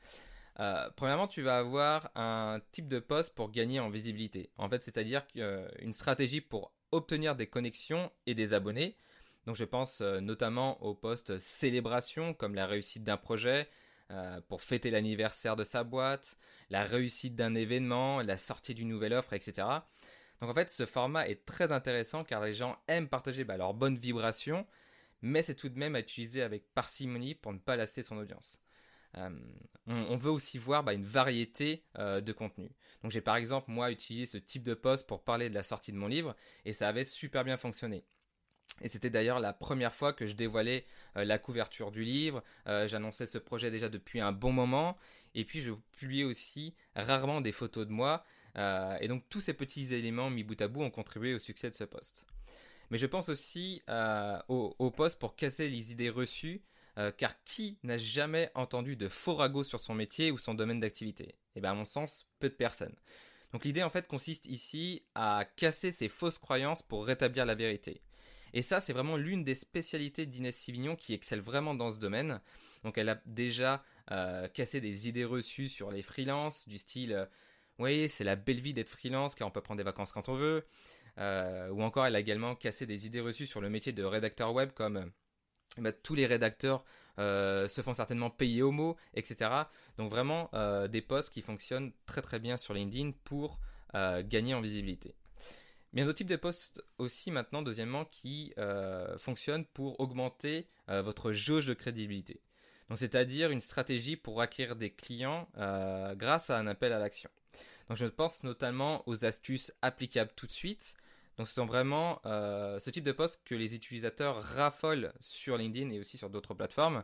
Euh, 0.59 0.89
premièrement, 0.95 1.27
tu 1.27 1.41
vas 1.41 1.57
avoir 1.57 2.11
un 2.15 2.61
type 2.71 2.87
de 2.87 2.99
poste 2.99 3.33
pour 3.33 3.51
gagner 3.51 3.79
en 3.79 3.89
visibilité. 3.89 4.51
En 4.57 4.69
fait, 4.69 4.83
c'est-à-dire 4.83 5.25
une 5.79 5.93
stratégie 5.93 6.41
pour 6.41 6.73
obtenir 6.91 7.35
des 7.35 7.47
connexions 7.47 8.11
et 8.25 8.35
des 8.35 8.53
abonnés. 8.53 8.97
Donc 9.45 9.55
je 9.55 9.63
pense 9.63 10.01
euh, 10.01 10.19
notamment 10.19 10.81
au 10.83 10.93
poste 10.93 11.37
célébration, 11.37 12.33
comme 12.33 12.53
la 12.53 12.67
réussite 12.67 13.03
d'un 13.03 13.17
projet, 13.17 13.67
euh, 14.11 14.39
pour 14.47 14.61
fêter 14.61 14.91
l'anniversaire 14.91 15.55
de 15.55 15.63
sa 15.63 15.83
boîte, 15.83 16.37
la 16.69 16.83
réussite 16.83 17.35
d'un 17.35 17.55
événement, 17.55 18.21
la 18.21 18.37
sortie 18.37 18.75
d'une 18.75 18.89
nouvelle 18.89 19.13
offre, 19.13 19.33
etc. 19.33 19.67
Donc 20.41 20.49
en 20.49 20.53
fait, 20.53 20.69
ce 20.69 20.85
format 20.85 21.27
est 21.27 21.45
très 21.45 21.71
intéressant 21.71 22.23
car 22.23 22.43
les 22.43 22.53
gens 22.53 22.77
aiment 22.87 23.07
partager 23.07 23.43
bah, 23.43 23.57
leurs 23.57 23.73
bonnes 23.73 23.97
vibrations 23.97 24.67
mais 25.21 25.43
c'est 25.43 25.55
tout 25.55 25.69
de 25.69 25.77
même 25.77 25.95
à 25.95 25.99
utiliser 25.99 26.41
avec 26.41 26.73
parcimonie 26.73 27.35
pour 27.35 27.53
ne 27.53 27.59
pas 27.59 27.75
lasser 27.75 28.03
son 28.03 28.17
audience. 28.17 28.61
Euh, 29.17 29.29
on, 29.87 30.15
veut 30.15 30.31
aussi 30.31 30.57
voir 30.57 30.83
bah, 30.83 30.93
une 30.93 31.03
variété 31.03 31.83
euh, 31.97 32.21
de 32.21 32.31
contenu. 32.31 32.71
Donc 33.03 33.11
j'ai 33.11 33.19
par 33.19 33.35
exemple 33.35 33.69
moi 33.69 33.91
utilisé 33.91 34.25
ce 34.25 34.37
type 34.37 34.63
de 34.63 34.73
post 34.73 35.05
pour 35.05 35.23
parler 35.23 35.49
de 35.49 35.53
la 35.53 35.63
sortie 35.63 35.91
de 35.91 35.97
mon 35.97 36.07
livre 36.07 36.35
et 36.65 36.71
ça 36.71 36.87
avait 36.87 37.03
super 37.03 37.43
bien 37.43 37.57
fonctionné. 37.57 38.05
Et 38.81 38.89
c'était 38.89 39.09
d'ailleurs 39.09 39.41
la 39.41 39.53
première 39.53 39.93
fois 39.93 40.13
que 40.13 40.25
je 40.25 40.33
dévoilais 40.33 40.85
euh, 41.17 41.25
la 41.25 41.37
couverture 41.37 41.91
du 41.91 42.03
livre. 42.03 42.41
J'annonçais 42.65 43.25
ce 43.25 43.37
projet 43.37 43.69
déjà 43.69 43.89
depuis 43.89 44.21
un 44.21 44.31
bon 44.31 44.53
moment. 44.53 44.97
Et 45.35 45.45
puis 45.45 45.61
je 45.61 45.71
publiais 45.97 46.23
aussi 46.23 46.73
rarement 46.95 47.41
des 47.41 47.51
photos 47.51 47.85
de 47.85 47.91
moi. 47.91 48.23
et 48.55 49.07
donc 49.07 49.23
tous 49.29 49.41
ces 49.41 49.53
petits 49.53 49.93
éléments 49.93 50.29
mis 50.29 50.43
bout 50.43 50.61
à 50.61 50.67
bout 50.67 50.83
ont 50.83 50.89
contribué 50.89 51.33
au 51.33 51.39
succès 51.39 51.69
de 51.69 51.75
ce 51.75 51.83
post. 51.83 52.25
Mais 52.91 52.97
je 52.97 53.05
pense 53.05 53.29
aussi 53.29 53.81
euh, 53.89 54.37
au, 54.49 54.91
poste 54.91 55.17
pour 55.17 55.35
casser 55.37 55.69
les 55.69 55.91
idées 55.93 56.09
reçues, 56.09 56.61
euh, 56.99 57.11
car 57.11 57.41
qui 57.45 57.79
n'a 57.83 57.97
jamais 57.97 58.51
entendu 58.53 58.97
de 58.97 59.07
faux 59.07 59.33
ragots 59.33 59.63
sur 59.63 59.79
son 59.79 59.95
métier 59.95 60.29
ou 60.29 60.37
son 60.37 60.53
domaine 60.53 60.81
d'activité? 60.81 61.35
Eh 61.55 61.61
bien, 61.61 61.71
à 61.71 61.73
mon 61.73 61.85
sens, 61.85 62.27
peu 62.39 62.49
de 62.49 62.53
personnes. 62.53 62.95
Donc 63.53 63.63
l'idée 63.63 63.81
en 63.81 63.89
fait 63.89 64.07
consiste 64.07 64.45
ici 64.45 65.03
à 65.15 65.45
casser 65.55 65.91
ces 65.91 66.09
fausses 66.09 66.37
croyances 66.37 66.81
pour 66.81 67.05
rétablir 67.05 67.45
la 67.45 67.55
vérité. 67.55 68.01
Et 68.53 68.61
ça, 68.61 68.81
c'est 68.81 68.93
vraiment 68.93 69.15
l'une 69.15 69.45
des 69.45 69.55
spécialités 69.55 70.25
d'Inès 70.25 70.55
Sivignon 70.55 70.97
qui 70.97 71.13
excelle 71.13 71.39
vraiment 71.39 71.73
dans 71.73 71.91
ce 71.91 71.99
domaine. 71.99 72.41
Donc 72.83 72.97
elle 72.97 73.07
a 73.07 73.21
déjà 73.25 73.83
euh, 74.11 74.49
cassé 74.49 74.81
des 74.81 75.07
idées 75.07 75.23
reçues 75.23 75.69
sur 75.69 75.91
les 75.91 76.01
freelances, 76.01 76.67
du 76.67 76.77
style 76.77 77.29
oui, 77.81 78.09
c'est 78.09 78.23
la 78.23 78.35
belle 78.35 78.59
vie 78.59 78.73
d'être 78.73 78.89
freelance 78.89 79.35
car 79.35 79.47
on 79.47 79.51
peut 79.51 79.61
prendre 79.61 79.77
des 79.77 79.83
vacances 79.83 80.11
quand 80.11 80.29
on 80.29 80.35
veut. 80.35 80.65
Euh, 81.17 81.69
ou 81.69 81.81
encore, 81.83 82.05
elle 82.05 82.15
a 82.15 82.19
également 82.19 82.55
cassé 82.55 82.85
des 82.85 83.05
idées 83.05 83.19
reçues 83.19 83.45
sur 83.45 83.61
le 83.61 83.69
métier 83.69 83.91
de 83.91 84.03
rédacteur 84.03 84.53
web 84.53 84.71
comme 84.73 85.11
bah, 85.77 85.91
tous 85.91 86.15
les 86.15 86.25
rédacteurs 86.25 86.83
se 87.17 87.81
font 87.83 87.93
certainement 87.93 88.31
payer 88.31 88.63
au 88.63 88.71
mot, 88.71 88.97
etc. 89.13 89.51
Donc 89.97 90.09
vraiment 90.09 90.49
des 90.87 91.01
postes 91.01 91.31
qui 91.31 91.41
fonctionnent 91.41 91.91
très 92.07 92.21
très 92.21 92.39
bien 92.39 92.57
sur 92.57 92.73
LinkedIn 92.73 93.11
pour 93.23 93.59
gagner 93.93 94.55
en 94.55 94.61
visibilité. 94.61 95.13
A 95.95 96.01
d'autres 96.01 96.13
types 96.13 96.27
de 96.27 96.35
postes 96.35 96.81
aussi 96.97 97.29
maintenant, 97.29 97.61
deuxièmement, 97.61 98.05
qui 98.05 98.55
fonctionnent 99.19 99.65
pour 99.65 99.99
augmenter 99.99 100.67
votre 100.87 101.31
jauge 101.31 101.67
de 101.67 101.75
crédibilité 101.75 102.41
c'est-à-dire 102.95 103.51
une 103.51 103.61
stratégie 103.61 104.15
pour 104.15 104.41
acquérir 104.41 104.75
des 104.75 104.89
clients 104.89 105.47
euh, 105.57 106.15
grâce 106.15 106.49
à 106.49 106.57
un 106.57 106.67
appel 106.67 106.93
à 106.93 106.99
l'action. 106.99 107.29
Donc, 107.91 107.97
je 107.97 108.05
pense 108.05 108.43
notamment 108.43 109.03
aux 109.05 109.25
astuces 109.25 109.73
applicables 109.81 110.31
tout 110.37 110.47
de 110.47 110.51
suite. 110.53 110.95
Donc, 111.37 111.49
ce 111.49 111.55
sont 111.55 111.65
vraiment 111.65 112.21
euh, 112.25 112.79
ce 112.79 112.89
type 112.89 113.03
de 113.03 113.11
poste 113.11 113.41
que 113.43 113.53
les 113.53 113.75
utilisateurs 113.75 114.41
raffolent 114.41 115.11
sur 115.19 115.57
LinkedIn 115.57 115.91
et 115.91 115.99
aussi 115.99 116.17
sur 116.17 116.29
d'autres 116.29 116.53
plateformes. 116.53 117.03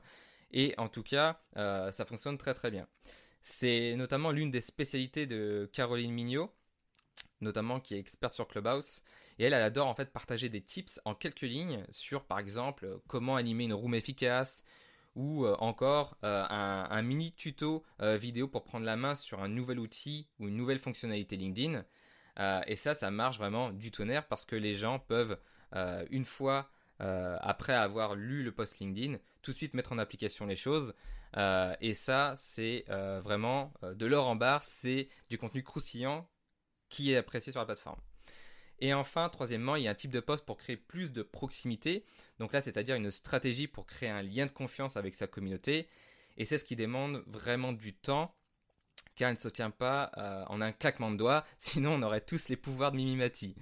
Et 0.53 0.73
en 0.77 0.87
tout 0.87 1.03
cas, 1.03 1.41
euh, 1.57 1.91
ça 1.91 2.05
fonctionne 2.05 2.37
très 2.37 2.53
très 2.53 2.71
bien. 2.71 2.87
C'est 3.41 3.97
notamment 3.97 4.31
l'une 4.31 4.49
des 4.49 4.61
spécialités 4.61 5.25
de 5.25 5.69
Caroline 5.73 6.13
Mignot, 6.13 6.55
notamment 7.41 7.81
qui 7.81 7.95
est 7.95 7.99
experte 7.99 8.33
sur 8.33 8.47
Clubhouse. 8.47 9.03
Et 9.39 9.43
elle, 9.43 9.53
elle 9.53 9.63
adore 9.63 9.87
en 9.87 9.93
fait 9.93 10.13
partager 10.13 10.47
des 10.47 10.61
tips 10.61 11.01
en 11.03 11.15
quelques 11.15 11.41
lignes 11.41 11.85
sur, 11.89 12.23
par 12.23 12.39
exemple, 12.39 13.01
comment 13.07 13.35
animer 13.35 13.65
une 13.65 13.73
room 13.73 13.93
efficace, 13.93 14.63
ou 15.17 15.45
euh, 15.45 15.55
encore 15.59 16.15
euh, 16.23 16.45
un, 16.47 17.01
mini 17.01 17.33
tuto 17.33 17.83
euh, 18.01 18.15
vidéo 18.17 18.47
pour 18.47 18.63
prendre 18.63 18.85
la 18.85 18.95
main 18.95 19.15
sur 19.15 19.41
un 19.41 19.47
nouvel 19.47 19.79
outil 19.79 20.27
ou 20.39 20.47
une 20.47 20.55
nouvelle 20.55 20.77
fonctionnalité 20.77 21.35
LinkedIn. 21.35 21.83
et 22.67 22.75
ça, 22.75 22.93
ça 22.93 23.09
marche 23.09 23.39
vraiment 23.39 23.71
du 23.71 23.91
tonnerre 23.91 24.27
parce 24.27 24.45
que 24.45 24.55
les 24.55 24.75
gens 24.75 24.99
peuvent, 24.99 25.37
une 26.11 26.23
fois 26.25 26.69
après 26.99 27.73
avoir 27.73 28.15
lu 28.15 28.43
le 28.43 28.51
post 28.51 28.79
LinkedIn, 28.79 29.17
tout 29.41 29.53
de 29.53 29.57
suite 29.57 29.73
mettre 29.73 29.91
en 29.91 29.97
application 29.97 30.45
les 30.45 30.55
choses. 30.55 30.93
et 31.81 31.93
ça, 31.95 32.35
c'est 32.37 32.85
vraiment 33.23 33.73
de 33.81 34.05
l'or 34.05 34.27
en 34.27 34.35
barre, 34.35 34.61
c'est 34.61 35.09
du 35.31 35.39
contenu 35.39 35.63
croustillant 35.63 36.29
qui 36.89 37.11
est 37.11 37.17
apprécié 37.17 37.51
sur 37.51 37.59
la 37.59 37.65
plateforme. 37.65 37.99
Et 38.79 38.93
enfin, 38.93 39.29
troisièmement, 39.29 39.75
il 39.75 39.83
y 39.83 39.87
a 39.87 39.91
un 39.91 39.95
type 39.95 40.11
de 40.11 40.19
poste 40.19 40.45
pour 40.45 40.57
créer 40.57 40.77
plus 40.77 41.11
de 41.11 41.23
proximité. 41.23 42.05
Donc 42.39 42.53
là, 42.53 42.61
c'est-à-dire 42.61 42.95
une 42.95 43.11
stratégie 43.11 43.67
pour 43.67 43.85
créer 43.85 44.09
un 44.09 44.21
lien 44.21 44.45
de 44.45 44.51
confiance 44.51 44.97
avec 44.97 45.15
sa 45.15 45.27
communauté. 45.27 45.89
Et 46.37 46.45
c'est 46.45 46.57
ce 46.57 46.65
qui 46.65 46.75
demande 46.75 47.23
vraiment 47.25 47.73
du 47.73 47.93
temps, 47.93 48.35
car 49.15 49.31
il 49.31 49.33
ne 49.33 49.39
se 49.39 49.47
tient 49.47 49.71
pas 49.71 50.11
euh, 50.17 50.45
en 50.47 50.61
un 50.61 50.71
claquement 50.71 51.11
de 51.11 51.17
doigts, 51.17 51.43
sinon 51.57 51.93
on 51.93 52.03
aurait 52.03 52.21
tous 52.21 52.49
les 52.49 52.55
pouvoirs 52.55 52.91
de 52.91 52.97
Mimimati. 52.97 53.55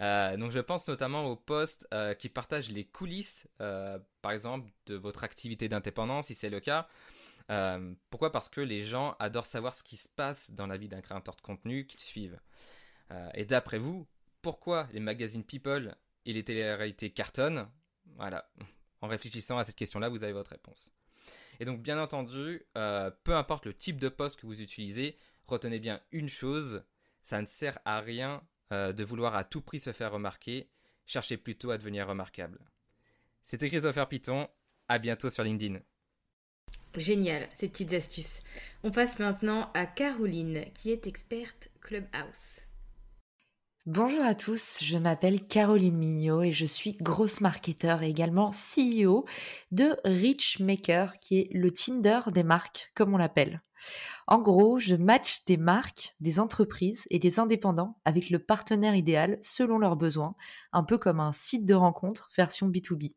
Euh, 0.00 0.36
donc 0.36 0.50
je 0.50 0.58
pense 0.58 0.88
notamment 0.88 1.26
aux 1.26 1.36
posts 1.36 1.86
euh, 1.94 2.14
qui 2.14 2.28
partagent 2.28 2.70
les 2.70 2.84
coulisses, 2.84 3.46
par 3.58 4.32
exemple, 4.32 4.70
de 4.86 4.94
votre 4.94 5.22
activité 5.22 5.68
d'indépendance, 5.68 6.26
si 6.26 6.34
c'est 6.34 6.50
le 6.50 6.60
cas. 6.60 6.88
pourquoi? 8.08 8.32
Parce 8.32 8.48
que 8.48 8.62
les 8.62 8.82
gens 8.82 9.14
adorent 9.18 9.46
savoir 9.46 9.74
ce 9.74 9.82
qui 9.82 9.98
se 9.98 10.08
passe 10.08 10.50
dans 10.50 10.66
la 10.66 10.78
vie 10.78 10.88
d'un 10.88 11.02
créateur 11.02 11.36
de 11.36 11.42
contenu 11.42 11.86
qu'ils 11.86 12.00
suivent. 12.00 12.40
et 13.34 13.44
d'après 13.44 13.78
vous, 13.78 14.06
pourquoi 14.44 14.86
les 14.92 15.00
magazines 15.00 15.42
People 15.42 15.96
et 16.26 16.34
les 16.34 16.44
télé-réalités 16.44 17.08
cartonnent 17.08 17.66
Voilà, 18.18 18.46
en 19.00 19.08
réfléchissant 19.08 19.56
à 19.56 19.64
cette 19.64 19.74
question-là, 19.74 20.10
vous 20.10 20.22
avez 20.22 20.34
votre 20.34 20.50
réponse. 20.50 20.92
Et 21.60 21.64
donc, 21.64 21.80
bien 21.80 21.98
entendu, 21.98 22.62
euh, 22.76 23.10
peu 23.24 23.34
importe 23.34 23.64
le 23.64 23.72
type 23.72 23.98
de 23.98 24.10
poste 24.10 24.38
que 24.38 24.46
vous 24.46 24.60
utilisez, 24.60 25.16
retenez 25.46 25.78
bien 25.78 25.98
une 26.12 26.28
chose, 26.28 26.84
ça 27.22 27.40
ne 27.40 27.46
sert 27.46 27.78
à 27.86 28.00
rien 28.00 28.42
euh, 28.70 28.92
de 28.92 29.02
vouloir 29.02 29.34
à 29.34 29.44
tout 29.44 29.62
prix 29.62 29.80
se 29.80 29.92
faire 29.92 30.12
remarquer, 30.12 30.68
cherchez 31.06 31.38
plutôt 31.38 31.70
à 31.70 31.78
devenir 31.78 32.06
remarquable. 32.06 32.58
C'était 33.46 33.70
Christopher 33.70 34.10
Python, 34.10 34.46
à 34.88 34.98
bientôt 34.98 35.30
sur 35.30 35.42
LinkedIn. 35.42 35.80
Génial, 36.94 37.48
ces 37.54 37.70
petites 37.70 37.94
astuces. 37.94 38.42
On 38.82 38.90
passe 38.90 39.18
maintenant 39.18 39.70
à 39.72 39.86
Caroline, 39.86 40.66
qui 40.74 40.90
est 40.90 41.06
experte 41.06 41.70
Clubhouse. 41.80 42.63
Bonjour 43.86 44.24
à 44.24 44.34
tous, 44.34 44.78
je 44.82 44.96
m'appelle 44.96 45.46
Caroline 45.46 45.98
Mignot 45.98 46.40
et 46.40 46.52
je 46.52 46.64
suis 46.64 46.96
grosse 47.02 47.42
marketeur 47.42 48.02
et 48.02 48.08
également 48.08 48.50
CEO 48.50 49.26
de 49.72 49.98
Richmaker 50.06 51.18
qui 51.20 51.40
est 51.40 51.48
le 51.52 51.70
Tinder 51.70 52.20
des 52.32 52.44
marques 52.44 52.90
comme 52.94 53.12
on 53.12 53.18
l'appelle. 53.18 53.60
En 54.26 54.38
gros, 54.38 54.78
je 54.78 54.96
match 54.96 55.44
des 55.44 55.58
marques, 55.58 56.14
des 56.20 56.40
entreprises 56.40 57.04
et 57.10 57.18
des 57.18 57.38
indépendants 57.38 57.98
avec 58.06 58.30
le 58.30 58.38
partenaire 58.38 58.94
idéal 58.94 59.38
selon 59.42 59.76
leurs 59.76 59.96
besoins, 59.96 60.34
un 60.72 60.82
peu 60.82 60.96
comme 60.96 61.20
un 61.20 61.32
site 61.32 61.66
de 61.66 61.74
rencontre 61.74 62.30
version 62.34 62.70
B2B. 62.70 63.12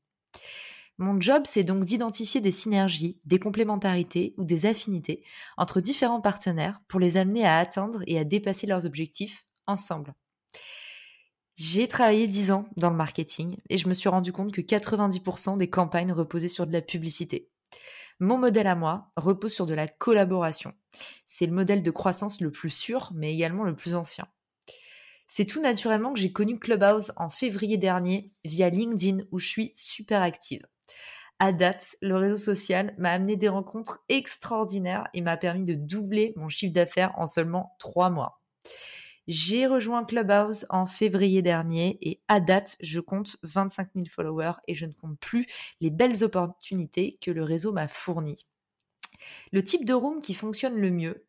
Mon 0.98 1.22
job, 1.22 1.44
c'est 1.46 1.64
donc 1.64 1.86
d'identifier 1.86 2.42
des 2.42 2.52
synergies, 2.52 3.22
des 3.24 3.40
complémentarités 3.40 4.34
ou 4.36 4.44
des 4.44 4.66
affinités 4.66 5.24
entre 5.56 5.80
différents 5.80 6.20
partenaires 6.20 6.82
pour 6.90 7.00
les 7.00 7.16
amener 7.16 7.46
à 7.46 7.58
atteindre 7.58 8.02
et 8.06 8.20
à 8.20 8.26
dépasser 8.26 8.68
leurs 8.68 8.86
objectifs 8.86 9.46
ensemble. 9.66 10.14
J'ai 11.56 11.88
travaillé 11.88 12.28
10 12.28 12.52
ans 12.52 12.68
dans 12.78 12.92
le 12.92 12.96
marketing 12.96 13.58
et 13.70 13.78
je 13.78 13.90
me 13.90 13.96
suis 13.96 14.10
rendu 14.10 14.32
compte 14.32 14.54
que 14.54 14.62
90% 14.62 15.58
des 15.58 15.70
campagnes 15.70 16.12
reposaient 16.12 16.48
sur 16.48 16.68
de 16.68 16.74
la 16.74 16.82
publicité. 16.82 17.50
Mon 18.20 18.38
modèle 18.38 18.68
à 18.68 18.76
moi 18.76 19.12
repose 19.16 19.54
sur 19.54 19.66
de 19.66 19.74
la 19.74 19.88
collaboration. 19.88 20.74
C'est 21.26 21.46
le 21.46 21.54
modèle 21.54 21.84
de 21.84 21.92
croissance 21.92 22.42
le 22.42 22.52
plus 22.52 22.70
sûr, 22.70 23.12
mais 23.16 23.34
également 23.34 23.64
le 23.64 23.76
plus 23.76 23.96
ancien. 23.96 24.28
C'est 25.28 25.46
tout 25.46 25.62
naturellement 25.62 26.14
que 26.14 26.20
j'ai 26.20 26.32
connu 26.32 26.58
Clubhouse 26.58 27.12
en 27.18 27.30
février 27.30 27.78
dernier 27.78 28.32
via 28.46 28.70
LinkedIn 28.70 29.26
où 29.32 29.40
je 29.40 29.48
suis 29.48 29.72
super 29.76 30.22
active. 30.22 30.66
À 31.40 31.52
date, 31.52 31.96
le 32.02 32.16
réseau 32.16 32.38
social 32.38 32.96
m'a 32.98 33.12
amené 33.12 33.36
des 33.36 33.50
rencontres 33.50 34.04
extraordinaires 34.10 35.08
et 35.14 35.22
m'a 35.22 35.38
permis 35.38 35.66
de 35.66 35.76
doubler 35.76 36.34
mon 36.36 36.50
chiffre 36.50 36.74
d'affaires 36.74 37.14
en 37.18 37.28
seulement 37.28 37.76
3 37.80 38.10
mois. 38.10 38.42
J'ai 39.28 39.68
rejoint 39.68 40.06
Clubhouse 40.06 40.66
en 40.70 40.86
février 40.86 41.42
dernier 41.42 41.98
et 42.02 42.22
à 42.30 42.40
date, 42.40 42.78
je 42.82 43.02
compte 43.02 43.36
25 43.44 43.90
000 43.96 44.06
followers 44.10 44.54
et 44.68 44.76
je 44.76 44.86
ne 44.86 44.94
compte 44.94 45.20
plus 45.20 45.48
les 45.82 45.90
belles 45.90 46.24
opportunités 46.24 47.18
que 47.22 47.32
le 47.32 47.44
réseau 47.44 47.74
m'a 47.74 47.90
fournies. 47.90 48.46
Le 49.52 49.64
type 49.64 49.84
de 49.84 49.94
room 49.94 50.22
qui 50.22 50.34
fonctionne 50.34 50.76
le 50.76 50.92
mieux, 50.92 51.26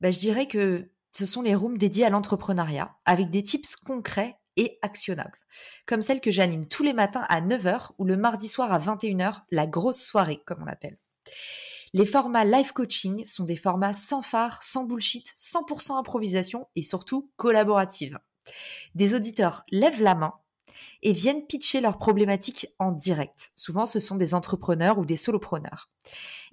bah, 0.00 0.10
je 0.10 0.18
dirais 0.18 0.46
que 0.46 0.90
ce 1.12 1.26
sont 1.26 1.42
les 1.42 1.54
rooms 1.54 1.76
dédiés 1.76 2.06
à 2.06 2.10
l'entrepreneuriat 2.10 2.96
avec 3.04 3.30
des 3.30 3.42
tips 3.42 3.76
concrets 3.76 4.36
et 4.56 4.78
actionnables, 4.80 5.38
comme 5.86 6.02
celle 6.02 6.20
que 6.20 6.30
j'anime 6.30 6.66
tous 6.66 6.82
les 6.82 6.92
matins 6.94 7.26
à 7.28 7.42
9h 7.42 7.90
ou 7.98 8.04
le 8.04 8.16
mardi 8.16 8.48
soir 8.48 8.72
à 8.72 8.78
21h, 8.78 9.42
la 9.50 9.66
grosse 9.66 10.00
soirée 10.00 10.42
comme 10.46 10.62
on 10.62 10.66
l'appelle. 10.66 10.98
Les 11.92 12.06
formats 12.06 12.44
live 12.44 12.72
coaching 12.72 13.24
sont 13.24 13.44
des 13.44 13.56
formats 13.56 13.92
sans 13.92 14.22
phare, 14.22 14.62
sans 14.62 14.84
bullshit, 14.84 15.32
100% 15.36 15.98
improvisation 15.98 16.68
et 16.76 16.82
surtout 16.82 17.30
collaborative. 17.36 18.18
Des 18.94 19.14
auditeurs 19.14 19.64
lèvent 19.70 20.02
la 20.02 20.14
main 20.14 20.34
et 21.02 21.12
viennent 21.12 21.46
pitcher 21.46 21.80
leurs 21.80 21.98
problématiques 21.98 22.68
en 22.78 22.92
direct. 22.92 23.50
Souvent, 23.56 23.86
ce 23.86 23.98
sont 23.98 24.16
des 24.16 24.34
entrepreneurs 24.34 24.98
ou 24.98 25.04
des 25.04 25.16
solopreneurs. 25.16 25.90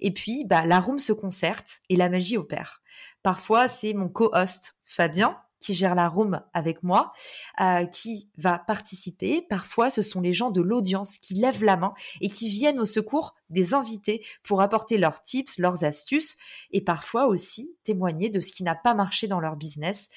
Et 0.00 0.12
puis, 0.12 0.44
bah, 0.44 0.66
la 0.66 0.80
room 0.80 0.98
se 0.98 1.12
concerte 1.12 1.80
et 1.88 1.96
la 1.96 2.08
magie 2.08 2.36
opère. 2.36 2.82
Parfois, 3.22 3.68
c'est 3.68 3.94
mon 3.94 4.08
co-host 4.08 4.78
Fabien 4.84 5.36
qui 5.60 5.74
gère 5.74 5.94
la 5.94 6.08
room 6.08 6.42
avec 6.52 6.82
moi, 6.82 7.12
euh, 7.60 7.86
qui 7.86 8.30
va 8.36 8.58
participer. 8.58 9.42
Parfois, 9.42 9.90
ce 9.90 10.02
sont 10.02 10.20
les 10.20 10.32
gens 10.32 10.50
de 10.50 10.60
l'audience 10.60 11.18
qui 11.18 11.34
lèvent 11.34 11.64
la 11.64 11.76
main 11.76 11.94
et 12.20 12.28
qui 12.28 12.48
viennent 12.48 12.80
au 12.80 12.84
secours 12.84 13.34
des 13.50 13.74
invités 13.74 14.24
pour 14.42 14.60
apporter 14.60 14.98
leurs 14.98 15.22
tips, 15.22 15.58
leurs 15.58 15.84
astuces 15.84 16.36
et 16.70 16.80
parfois 16.80 17.26
aussi 17.26 17.76
témoigner 17.84 18.30
de 18.30 18.40
ce 18.40 18.52
qui 18.52 18.62
n'a 18.62 18.74
pas 18.74 18.94
marché 18.94 19.26
dans 19.26 19.40
leur 19.40 19.56
business, 19.56 20.08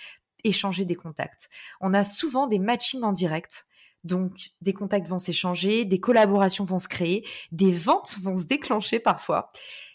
échanger 0.43 0.85
des 0.85 0.95
contacts. 0.95 1.49
On 1.79 1.93
a 1.93 2.03
souvent 2.03 2.47
des 2.47 2.59
matchings 2.59 3.03
en 3.03 3.11
direct. 3.11 3.65
Donc, 4.03 4.49
des 4.61 4.73
contacts 4.73 5.07
vont 5.07 5.19
s'échanger, 5.19 5.85
des 5.85 5.99
collaborations 5.99 6.63
vont 6.63 6.79
se 6.79 6.87
créer, 6.87 7.23
des 7.51 7.71
ventes 7.71 8.17
vont 8.23 8.35
se 8.35 8.45
déclencher 8.45 8.99
parfois. 8.99 9.51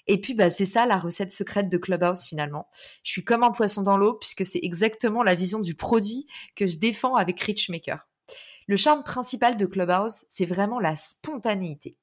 Et 0.07 0.21
puis, 0.21 0.35
bah, 0.35 0.51
c'est 0.51 0.67
ça 0.67 0.87
la 0.87 0.99
recette 0.99 1.31
secrète 1.31 1.69
de 1.69 1.79
Clubhouse 1.79 2.25
finalement. 2.25 2.69
Je 3.03 3.11
suis 3.11 3.25
comme 3.25 3.43
un 3.43 3.51
poisson 3.51 3.83
dans 3.83 3.97
l'eau 3.97 4.15
puisque 4.15 4.47
c'est 4.47 4.61
exactement 4.63 5.23
la 5.23 5.35
vision 5.35 5.59
du 5.61 5.75
produit 5.75 6.27
que 6.55 6.67
je 6.67 6.79
défends 6.79 7.17
avec 7.17 7.41
Richmaker. 7.41 8.07
Le 8.69 8.77
charme 8.77 9.03
principal 9.03 9.57
de 9.57 9.67
Clubhouse, 9.67 10.25
c'est 10.29 10.47
vraiment 10.47 10.81
la 10.81 10.97
spontanéité. 10.97 11.97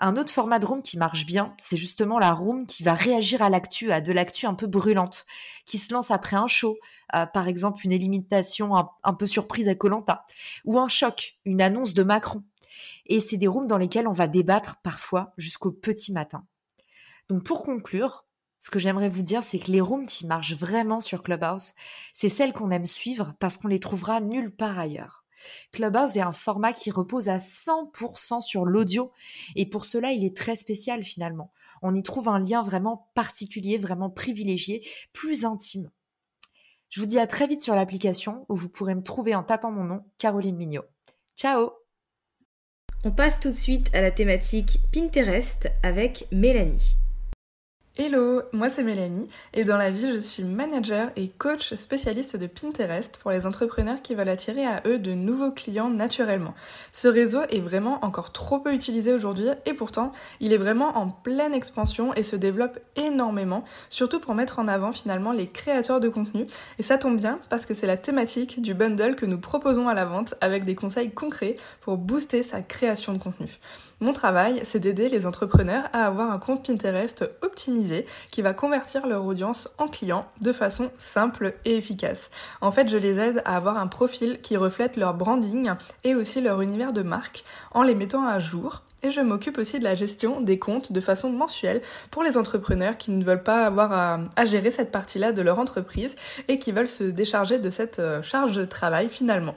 Un 0.00 0.16
autre 0.16 0.32
format 0.32 0.60
de 0.60 0.66
room 0.66 0.80
qui 0.80 0.96
marche 0.96 1.26
bien, 1.26 1.56
c'est 1.60 1.76
justement 1.76 2.20
la 2.20 2.32
room 2.32 2.66
qui 2.66 2.84
va 2.84 2.94
réagir 2.94 3.42
à 3.42 3.50
l'actu, 3.50 3.90
à 3.90 4.00
de 4.00 4.12
l'actu 4.12 4.46
un 4.46 4.54
peu 4.54 4.68
brûlante, 4.68 5.26
qui 5.66 5.78
se 5.78 5.92
lance 5.92 6.12
après 6.12 6.36
un 6.36 6.46
show, 6.46 6.78
euh, 7.16 7.26
par 7.26 7.48
exemple 7.48 7.80
une 7.84 7.90
élimination 7.90 8.76
un, 8.76 9.14
peu 9.14 9.26
surprise 9.26 9.68
à 9.68 9.74
Colanta, 9.74 10.24
ou 10.64 10.78
un 10.78 10.86
choc, 10.88 11.38
une 11.44 11.60
annonce 11.60 11.94
de 11.94 12.04
Macron. 12.04 12.44
Et 13.06 13.18
c'est 13.18 13.38
des 13.38 13.48
rooms 13.48 13.66
dans 13.66 13.78
lesquels 13.78 14.06
on 14.06 14.12
va 14.12 14.28
débattre 14.28 14.76
parfois 14.84 15.32
jusqu'au 15.36 15.72
petit 15.72 16.12
matin. 16.12 16.44
Donc 17.28 17.44
pour 17.44 17.62
conclure, 17.62 18.26
ce 18.60 18.70
que 18.70 18.78
j'aimerais 18.78 19.08
vous 19.08 19.22
dire, 19.22 19.42
c'est 19.42 19.58
que 19.58 19.70
les 19.70 19.80
rooms 19.80 20.06
qui 20.06 20.26
marchent 20.26 20.54
vraiment 20.54 21.00
sur 21.00 21.22
Clubhouse, 21.22 21.72
c'est 22.12 22.28
celles 22.28 22.52
qu'on 22.52 22.70
aime 22.70 22.86
suivre 22.86 23.34
parce 23.38 23.56
qu'on 23.56 23.68
les 23.68 23.80
trouvera 23.80 24.20
nulle 24.20 24.54
part 24.54 24.78
ailleurs. 24.78 25.24
Clubhouse 25.72 26.16
est 26.16 26.22
un 26.22 26.32
format 26.32 26.72
qui 26.72 26.90
repose 26.90 27.28
à 27.28 27.36
100% 27.36 28.40
sur 28.40 28.64
l'audio 28.64 29.12
et 29.54 29.68
pour 29.68 29.84
cela 29.84 30.12
il 30.12 30.24
est 30.24 30.36
très 30.36 30.56
spécial 30.56 31.04
finalement. 31.04 31.52
On 31.80 31.94
y 31.94 32.02
trouve 32.02 32.28
un 32.28 32.40
lien 32.40 32.62
vraiment 32.62 33.10
particulier, 33.14 33.78
vraiment 33.78 34.10
privilégié, 34.10 34.86
plus 35.12 35.44
intime. 35.44 35.90
Je 36.90 37.00
vous 37.00 37.06
dis 37.06 37.18
à 37.18 37.26
très 37.26 37.46
vite 37.46 37.60
sur 37.60 37.74
l'application 37.74 38.46
où 38.48 38.56
vous 38.56 38.68
pourrez 38.68 38.94
me 38.94 39.02
trouver 39.02 39.34
en 39.34 39.44
tapant 39.44 39.70
mon 39.70 39.84
nom, 39.84 40.04
Caroline 40.16 40.56
Mignot. 40.56 40.84
Ciao 41.36 41.70
On 43.04 43.12
passe 43.12 43.38
tout 43.38 43.50
de 43.50 43.54
suite 43.54 43.94
à 43.94 44.00
la 44.00 44.10
thématique 44.10 44.80
Pinterest 44.92 45.70
avec 45.82 46.26
Mélanie. 46.32 46.96
Hello, 48.00 48.42
moi 48.52 48.68
c'est 48.68 48.84
Mélanie 48.84 49.28
et 49.54 49.64
dans 49.64 49.76
la 49.76 49.90
vie 49.90 50.08
je 50.14 50.20
suis 50.20 50.44
manager 50.44 51.10
et 51.16 51.26
coach 51.26 51.74
spécialiste 51.74 52.36
de 52.36 52.46
Pinterest 52.46 53.18
pour 53.20 53.32
les 53.32 53.44
entrepreneurs 53.44 54.02
qui 54.02 54.14
veulent 54.14 54.28
attirer 54.28 54.64
à 54.64 54.82
eux 54.86 55.00
de 55.00 55.14
nouveaux 55.14 55.50
clients 55.50 55.90
naturellement. 55.90 56.54
Ce 56.92 57.08
réseau 57.08 57.40
est 57.50 57.58
vraiment 57.58 57.98
encore 58.04 58.30
trop 58.30 58.60
peu 58.60 58.72
utilisé 58.72 59.12
aujourd'hui 59.12 59.48
et 59.66 59.74
pourtant 59.74 60.12
il 60.38 60.52
est 60.52 60.58
vraiment 60.58 60.96
en 60.96 61.08
pleine 61.08 61.52
expansion 61.52 62.14
et 62.14 62.22
se 62.22 62.36
développe 62.36 62.78
énormément, 62.94 63.64
surtout 63.90 64.20
pour 64.20 64.36
mettre 64.36 64.60
en 64.60 64.68
avant 64.68 64.92
finalement 64.92 65.32
les 65.32 65.48
créateurs 65.48 65.98
de 65.98 66.08
contenu 66.08 66.46
et 66.78 66.84
ça 66.84 66.98
tombe 66.98 67.18
bien 67.18 67.40
parce 67.50 67.66
que 67.66 67.74
c'est 67.74 67.88
la 67.88 67.96
thématique 67.96 68.62
du 68.62 68.74
bundle 68.74 69.16
que 69.16 69.26
nous 69.26 69.40
proposons 69.40 69.88
à 69.88 69.94
la 69.94 70.04
vente 70.04 70.36
avec 70.40 70.64
des 70.64 70.76
conseils 70.76 71.10
concrets 71.10 71.56
pour 71.80 71.96
booster 71.96 72.44
sa 72.44 72.62
création 72.62 73.12
de 73.12 73.18
contenu. 73.18 73.58
Mon 74.00 74.12
travail, 74.12 74.60
c'est 74.62 74.78
d'aider 74.78 75.08
les 75.08 75.26
entrepreneurs 75.26 75.88
à 75.92 76.06
avoir 76.06 76.30
un 76.30 76.38
compte 76.38 76.64
Pinterest 76.64 77.28
optimisé 77.42 78.06
qui 78.30 78.42
va 78.42 78.54
convertir 78.54 79.08
leur 79.08 79.24
audience 79.24 79.74
en 79.78 79.88
clients 79.88 80.28
de 80.40 80.52
façon 80.52 80.92
simple 80.98 81.54
et 81.64 81.76
efficace. 81.76 82.30
En 82.60 82.70
fait, 82.70 82.88
je 82.88 82.96
les 82.96 83.18
aide 83.18 83.42
à 83.44 83.56
avoir 83.56 83.76
un 83.76 83.88
profil 83.88 84.40
qui 84.40 84.56
reflète 84.56 84.96
leur 84.96 85.14
branding 85.14 85.72
et 86.04 86.14
aussi 86.14 86.40
leur 86.40 86.60
univers 86.60 86.92
de 86.92 87.02
marque 87.02 87.44
en 87.72 87.82
les 87.82 87.96
mettant 87.96 88.24
à 88.24 88.38
jour 88.38 88.82
et 89.02 89.10
je 89.10 89.20
m'occupe 89.20 89.58
aussi 89.58 89.78
de 89.78 89.84
la 89.84 89.94
gestion 89.94 90.40
des 90.40 90.58
comptes 90.58 90.92
de 90.92 91.00
façon 91.00 91.30
mensuelle 91.30 91.82
pour 92.10 92.22
les 92.22 92.36
entrepreneurs 92.36 92.96
qui 92.96 93.10
ne 93.10 93.22
veulent 93.24 93.42
pas 93.42 93.64
avoir 93.64 93.92
à, 93.92 94.44
gérer 94.44 94.70
cette 94.70 94.90
partie-là 94.90 95.32
de 95.32 95.42
leur 95.42 95.58
entreprise 95.58 96.16
et 96.48 96.58
qui 96.58 96.72
veulent 96.72 96.88
se 96.88 97.04
décharger 97.04 97.58
de 97.58 97.70
cette 97.70 97.98
euh, 97.98 98.22
charge 98.22 98.56
de 98.56 98.64
travail 98.64 99.08
finalement. 99.08 99.54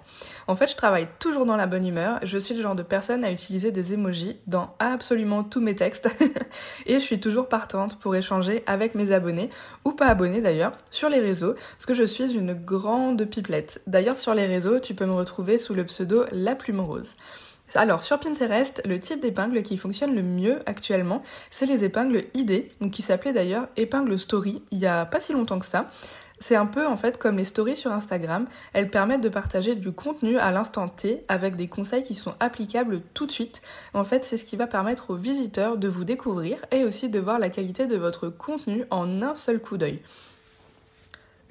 En 0.47 0.55
fait, 0.55 0.67
je 0.67 0.75
travaille 0.75 1.07
toujours 1.19 1.45
dans 1.45 1.55
la 1.55 1.65
bonne 1.65 1.87
humeur. 1.87 2.19
Je 2.23 2.37
suis 2.37 2.53
le 2.53 2.61
genre 2.61 2.75
de 2.75 2.83
personne 2.83 3.23
à 3.23 3.31
utiliser 3.31 3.71
des 3.71 3.93
emojis 3.93 4.37
dans 4.47 4.75
absolument 4.79 5.43
tous 5.43 5.61
mes 5.61 5.75
textes 5.75 6.09
et 6.85 6.95
je 6.95 6.99
suis 6.99 7.19
toujours 7.19 7.47
partante 7.47 7.97
pour 7.99 8.15
échanger 8.15 8.63
avec 8.67 8.95
mes 8.95 9.11
abonnés 9.11 9.49
ou 9.85 9.93
pas 9.93 10.07
abonnés 10.07 10.41
d'ailleurs 10.41 10.73
sur 10.89 11.09
les 11.09 11.19
réseaux 11.19 11.53
parce 11.53 11.85
que 11.85 11.93
je 11.93 12.03
suis 12.03 12.33
une 12.33 12.53
grande 12.53 13.25
pipelette. 13.25 13.81
D'ailleurs, 13.87 14.17
sur 14.17 14.33
les 14.33 14.45
réseaux, 14.45 14.79
tu 14.79 14.93
peux 14.93 15.05
me 15.05 15.13
retrouver 15.13 15.57
sous 15.57 15.73
le 15.73 15.85
pseudo 15.85 16.25
La 16.31 16.55
Plume 16.55 16.81
Rose. 16.81 17.13
Alors 17.73 18.03
sur 18.03 18.19
Pinterest, 18.19 18.81
le 18.85 18.99
type 18.99 19.21
d'épingle 19.21 19.63
qui 19.63 19.77
fonctionne 19.77 20.13
le 20.13 20.21
mieux 20.21 20.59
actuellement, 20.65 21.21
c'est 21.49 21.65
les 21.65 21.85
épingles 21.85 22.25
ID, 22.33 22.65
qui 22.91 23.01
s'appelaient 23.01 23.31
d'ailleurs 23.31 23.67
épingles 23.77 24.19
story 24.19 24.61
il 24.71 24.79
y 24.79 24.87
a 24.87 25.05
pas 25.05 25.21
si 25.21 25.31
longtemps 25.31 25.59
que 25.59 25.65
ça. 25.65 25.87
C'est 26.41 26.55
un 26.55 26.65
peu 26.65 26.85
en 26.85 26.97
fait 26.97 27.17
comme 27.17 27.37
les 27.37 27.45
stories 27.45 27.77
sur 27.77 27.91
Instagram, 27.91 28.47
elles 28.73 28.89
permettent 28.89 29.21
de 29.21 29.29
partager 29.29 29.75
du 29.75 29.93
contenu 29.93 30.37
à 30.37 30.51
l'instant 30.51 30.89
T 30.89 31.23
avec 31.29 31.55
des 31.55 31.67
conseils 31.67 32.03
qui 32.03 32.15
sont 32.15 32.33
applicables 32.41 33.01
tout 33.13 33.25
de 33.25 33.31
suite. 33.31 33.61
En 33.93 34.03
fait, 34.03 34.25
c'est 34.25 34.37
ce 34.37 34.43
qui 34.43 34.57
va 34.57 34.67
permettre 34.67 35.11
aux 35.11 35.15
visiteurs 35.15 35.77
de 35.77 35.87
vous 35.87 36.03
découvrir 36.03 36.57
et 36.71 36.83
aussi 36.83 37.09
de 37.09 37.19
voir 37.19 37.39
la 37.39 37.49
qualité 37.49 37.87
de 37.87 37.95
votre 37.95 38.27
contenu 38.27 38.85
en 38.89 39.21
un 39.21 39.35
seul 39.35 39.61
coup 39.61 39.77
d'œil. 39.77 40.01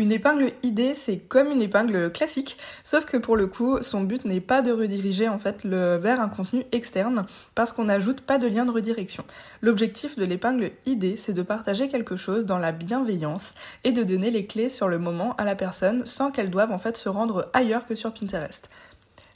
Une 0.00 0.12
épingle 0.12 0.52
ID, 0.62 0.94
c'est 0.94 1.18
comme 1.18 1.50
une 1.50 1.60
épingle 1.60 2.10
classique, 2.10 2.56
sauf 2.84 3.04
que 3.04 3.18
pour 3.18 3.36
le 3.36 3.46
coup, 3.46 3.82
son 3.82 4.00
but 4.00 4.24
n'est 4.24 4.40
pas 4.40 4.62
de 4.62 4.72
rediriger 4.72 5.28
en 5.28 5.38
fait 5.38 5.62
le, 5.62 5.96
vers 5.96 6.22
un 6.22 6.30
contenu 6.30 6.64
externe, 6.72 7.26
parce 7.54 7.70
qu'on 7.70 7.84
n'ajoute 7.84 8.22
pas 8.22 8.38
de 8.38 8.46
lien 8.46 8.64
de 8.64 8.70
redirection. 8.70 9.24
L'objectif 9.60 10.16
de 10.16 10.24
l'épingle 10.24 10.70
ID, 10.86 11.18
c'est 11.18 11.34
de 11.34 11.42
partager 11.42 11.88
quelque 11.88 12.16
chose 12.16 12.46
dans 12.46 12.56
la 12.56 12.72
bienveillance 12.72 13.52
et 13.84 13.92
de 13.92 14.02
donner 14.02 14.30
les 14.30 14.46
clés 14.46 14.70
sur 14.70 14.88
le 14.88 14.98
moment 14.98 15.36
à 15.36 15.44
la 15.44 15.54
personne 15.54 16.06
sans 16.06 16.30
qu'elle 16.30 16.48
doive 16.48 16.72
en 16.72 16.78
fait 16.78 16.96
se 16.96 17.10
rendre 17.10 17.50
ailleurs 17.52 17.86
que 17.86 17.94
sur 17.94 18.14
Pinterest. 18.14 18.70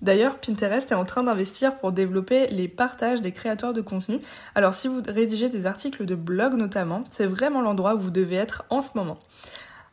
D'ailleurs, 0.01 0.39
Pinterest 0.39 0.91
est 0.91 0.95
en 0.95 1.05
train 1.05 1.25
d'investir 1.25 1.77
pour 1.77 1.93
développer 1.93 2.47
les 2.47 2.69
partages 2.69 3.21
des 3.21 3.33
créateurs 3.33 3.75
de 3.75 3.83
contenu. 3.83 4.19
Alors 4.55 4.73
si 4.73 4.89
vous 4.89 5.03
rédigez 5.07 5.51
des 5.51 5.67
articles 5.67 6.07
de 6.07 6.15
blog 6.15 6.55
notamment, 6.55 7.05
c'est 7.11 7.27
vraiment 7.27 7.61
l'endroit 7.61 7.97
où 7.97 7.99
vous 7.99 8.11
devez 8.11 8.37
être 8.37 8.65
en 8.71 8.81
ce 8.81 8.91
moment. 8.95 9.19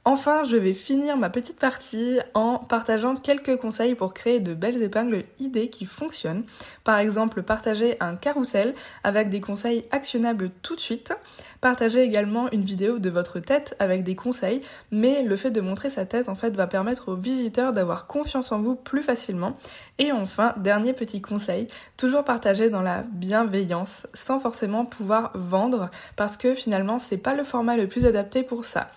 Enfin, 0.04 0.44
je 0.46 0.58
vais 0.58 0.74
finir 0.74 1.16
ma 1.16 1.30
petite 1.30 1.60
partie 1.60 2.18
en 2.34 2.58
partageant 2.58 3.16
quelques 3.16 3.58
conseils 3.58 3.94
pour 3.94 4.16
créer 4.16 4.40
de 4.40 4.56
belles 4.56 4.82
épingles 4.82 5.26
idées 5.38 5.70
qui 5.70 5.86
fonctionnent. 5.86 6.44
Par 6.84 6.98
exemple, 6.98 7.44
partager 7.44 7.98
un 8.00 8.16
carrousel 8.16 8.74
avec 9.04 9.30
des 9.30 9.42
conseils 9.42 9.86
actionnables 9.92 10.50
tout 10.64 10.76
de 10.76 10.82
suite. 10.82 11.14
Partager 11.62 12.02
également 12.02 12.50
une 12.52 12.64
vidéo 12.64 12.98
de 12.98 13.12
votre 13.12 13.40
tête 13.40 13.76
avec 13.78 14.04
des 14.04 14.16
conseils, 14.16 14.62
mais 14.90 15.22
le 15.22 15.36
fait 15.36 15.52
de 15.52 15.62
montrer 15.62 15.92
sa 15.92 16.08
tête 16.08 16.30
en 16.30 16.36
fait 16.36 16.56
va 16.56 16.66
permettre 16.66 17.10
aux 17.10 17.16
visiteurs 17.16 17.72
d'avoir 17.72 18.08
confiance 18.08 18.52
en 18.52 18.60
vous 18.60 18.74
plus 18.74 19.04
facilement. 19.04 19.56
Et 20.00 20.12
enfin, 20.12 20.56
dernier 20.58 20.94
petit 20.94 21.22
conseil, 21.22 21.68
toujours 21.96 22.24
partager 22.24 22.72
dans 22.72 22.82
la 22.82 23.04
bienveillance 23.04 24.08
sans 24.16 24.40
forcément 24.40 24.84
pouvoir 24.84 25.30
vendre 25.36 25.92
parce 26.16 26.38
que 26.38 26.56
finalement 26.56 26.98
c'est 26.98 27.18
pas 27.18 27.36
le 27.36 27.44
format 27.44 27.78
le 27.78 27.86
plus 27.86 28.08
adapté 28.08 28.42
pour 28.42 28.66
ça. 28.66 28.90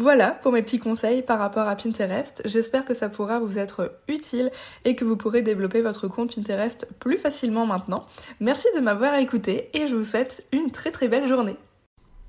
Voilà 0.00 0.30
pour 0.30 0.52
mes 0.52 0.62
petits 0.62 0.78
conseils 0.78 1.22
par 1.22 1.40
rapport 1.40 1.66
à 1.66 1.74
Pinterest. 1.74 2.40
J'espère 2.44 2.84
que 2.84 2.94
ça 2.94 3.08
pourra 3.08 3.40
vous 3.40 3.58
être 3.58 3.98
utile 4.06 4.52
et 4.84 4.94
que 4.94 5.04
vous 5.04 5.16
pourrez 5.16 5.42
développer 5.42 5.82
votre 5.82 6.06
compte 6.06 6.36
Pinterest 6.36 6.86
plus 7.00 7.18
facilement 7.18 7.66
maintenant. 7.66 8.04
Merci 8.38 8.68
de 8.76 8.80
m'avoir 8.80 9.16
écouté 9.16 9.70
et 9.74 9.88
je 9.88 9.96
vous 9.96 10.04
souhaite 10.04 10.44
une 10.52 10.70
très 10.70 10.92
très 10.92 11.08
belle 11.08 11.26
journée. 11.26 11.56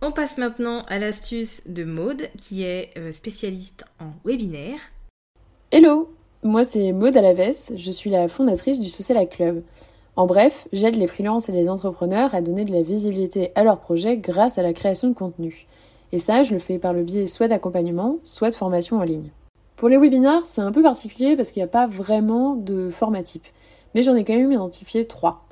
On 0.01 0.11
passe 0.11 0.39
maintenant 0.39 0.83
à 0.87 0.97
l'astuce 0.97 1.61
de 1.67 1.83
Maude 1.83 2.29
qui 2.41 2.63
est 2.63 2.89
euh, 2.97 3.11
spécialiste 3.11 3.85
en 3.99 4.13
webinaire. 4.25 4.79
Hello, 5.69 6.11
moi 6.41 6.63
c'est 6.63 6.91
Maude 6.91 7.17
Alaves, 7.17 7.69
je 7.75 7.91
suis 7.91 8.09
la 8.09 8.27
fondatrice 8.29 8.79
du 8.79 8.89
Social 8.89 9.29
Club. 9.29 9.61
En 10.15 10.25
bref, 10.25 10.67
j'aide 10.73 10.95
les 10.95 11.05
freelances 11.05 11.49
et 11.49 11.53
les 11.53 11.69
entrepreneurs 11.69 12.33
à 12.33 12.41
donner 12.41 12.65
de 12.65 12.73
la 12.73 12.81
visibilité 12.81 13.51
à 13.53 13.63
leurs 13.63 13.79
projets 13.79 14.17
grâce 14.17 14.57
à 14.57 14.63
la 14.63 14.73
création 14.73 15.09
de 15.09 15.13
contenu. 15.13 15.67
Et 16.11 16.17
ça, 16.17 16.43
je 16.43 16.53
le 16.53 16.59
fais 16.59 16.79
par 16.79 16.93
le 16.93 17.03
biais 17.03 17.27
soit 17.27 17.47
d'accompagnement, 17.47 18.17
soit 18.23 18.49
de 18.49 18.55
formation 18.55 18.97
en 18.97 19.03
ligne. 19.03 19.31
Pour 19.75 19.89
les 19.89 19.97
webinars, 19.97 20.45
c'est 20.45 20.61
un 20.61 20.71
peu 20.71 20.81
particulier 20.81 21.35
parce 21.35 21.51
qu'il 21.51 21.61
n'y 21.61 21.65
a 21.65 21.67
pas 21.67 21.87
vraiment 21.87 22.55
de 22.55 22.89
format 22.89 23.23
type. 23.23 23.45
Mais 23.95 24.01
j'en 24.01 24.15
ai 24.15 24.23
quand 24.23 24.35
même 24.35 24.51
identifié 24.51 25.05
trois. 25.05 25.45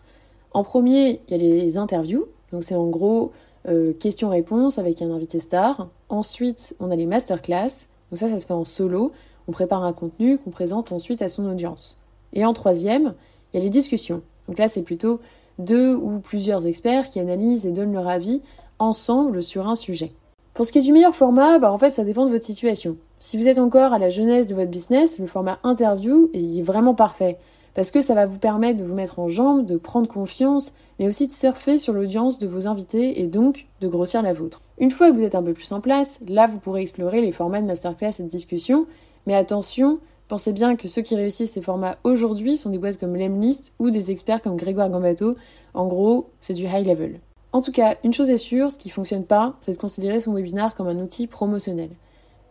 En 0.51 0.63
premier, 0.63 1.21
il 1.27 1.31
y 1.31 1.33
a 1.33 1.37
les 1.37 1.77
interviews. 1.77 2.25
Donc 2.51 2.63
c'est 2.63 2.75
en 2.75 2.87
gros 2.87 3.31
euh, 3.67 3.93
questions-réponses 3.93 4.79
avec 4.79 5.01
un 5.01 5.11
invité 5.11 5.39
star. 5.39 5.89
Ensuite, 6.09 6.75
on 6.79 6.91
a 6.91 6.95
les 6.95 7.05
masterclass. 7.05 7.87
Donc 8.11 8.17
ça, 8.17 8.27
ça 8.27 8.39
se 8.39 8.45
fait 8.45 8.53
en 8.53 8.65
solo. 8.65 9.11
On 9.47 9.51
prépare 9.51 9.83
un 9.83 9.93
contenu 9.93 10.37
qu'on 10.37 10.49
présente 10.49 10.91
ensuite 10.91 11.21
à 11.21 11.29
son 11.29 11.49
audience. 11.49 12.03
Et 12.33 12.45
en 12.45 12.53
troisième, 12.53 13.13
il 13.53 13.57
y 13.57 13.59
a 13.61 13.63
les 13.63 13.69
discussions. 13.69 14.21
Donc 14.47 14.57
là, 14.57 14.67
c'est 14.67 14.81
plutôt 14.81 15.19
deux 15.59 15.95
ou 15.95 16.19
plusieurs 16.19 16.67
experts 16.67 17.09
qui 17.09 17.19
analysent 17.19 17.65
et 17.65 17.71
donnent 17.71 17.93
leur 17.93 18.07
avis 18.07 18.41
ensemble 18.79 19.41
sur 19.41 19.67
un 19.67 19.75
sujet. 19.75 20.11
Pour 20.57 20.65
ce 20.65 20.71
qui 20.71 20.79
est 20.79 20.81
du 20.81 20.91
meilleur 20.91 21.13
format, 21.13 21.59
bah 21.59 21.71
en 21.71 21.77
fait 21.77 21.91
ça 21.91 22.03
dépend 22.03 22.25
de 22.25 22.31
votre 22.31 22.43
situation. 22.43 22.97
Si 23.19 23.37
vous 23.37 23.47
êtes 23.47 23.59
encore 23.59 23.93
à 23.93 23.99
la 23.99 24.09
jeunesse 24.09 24.47
de 24.47 24.55
votre 24.55 24.71
business, 24.71 25.19
le 25.19 25.27
format 25.27 25.59
interview 25.61 26.31
est 26.33 26.63
vraiment 26.63 26.95
parfait 26.95 27.37
parce 27.75 27.91
que 27.91 28.01
ça 28.01 28.15
va 28.15 28.25
vous 28.25 28.39
permettre 28.39 28.81
de 28.81 28.87
vous 28.87 28.95
mettre 28.95 29.19
en 29.19 29.27
jambe, 29.27 29.67
de 29.67 29.77
prendre 29.77 30.07
confiance, 30.07 30.73
mais 30.97 31.07
aussi 31.07 31.27
de 31.27 31.31
surfer 31.31 31.77
sur 31.77 31.93
l'audience 31.93 32.39
de 32.39 32.47
vos 32.47 32.67
invités 32.67 33.21
et 33.21 33.27
donc 33.27 33.67
de 33.81 33.87
grossir 33.87 34.23
la 34.23 34.33
vôtre. 34.33 34.63
Une 34.79 34.89
fois 34.89 35.11
que 35.11 35.15
vous 35.15 35.23
êtes 35.23 35.35
un 35.35 35.43
peu 35.43 35.53
plus 35.53 35.71
en 35.73 35.79
place, 35.79 36.19
là 36.27 36.47
vous 36.47 36.57
pourrez 36.57 36.81
explorer 36.81 37.21
les 37.21 37.31
formats 37.31 37.61
de 37.61 37.67
masterclass 37.67 38.13
et 38.17 38.23
de 38.23 38.27
discussion, 38.27 38.87
mais 39.27 39.35
attention, 39.35 39.99
pensez 40.27 40.53
bien 40.53 40.75
que 40.75 40.87
ceux 40.87 41.03
qui 41.03 41.15
réussissent 41.15 41.51
ces 41.51 41.61
formats 41.61 41.99
aujourd'hui 42.03 42.57
sont 42.57 42.71
des 42.71 42.79
boîtes 42.79 42.97
comme 42.97 43.15
Lemlist 43.15 43.73
ou 43.77 43.91
des 43.91 44.09
experts 44.09 44.41
comme 44.41 44.57
Grégoire 44.57 44.89
Gambato. 44.89 45.35
En 45.75 45.85
gros, 45.85 46.31
c'est 46.39 46.55
du 46.55 46.63
high 46.63 46.87
level. 46.87 47.19
En 47.53 47.61
tout 47.61 47.71
cas, 47.71 47.97
une 48.03 48.13
chose 48.13 48.29
est 48.29 48.37
sûre, 48.37 48.71
ce 48.71 48.77
qui 48.77 48.89
fonctionne 48.89 49.25
pas, 49.25 49.55
c'est 49.61 49.73
de 49.73 49.77
considérer 49.77 50.19
son 50.19 50.33
webinar 50.33 50.75
comme 50.75 50.87
un 50.87 50.99
outil 50.99 51.27
promotionnel. 51.27 51.89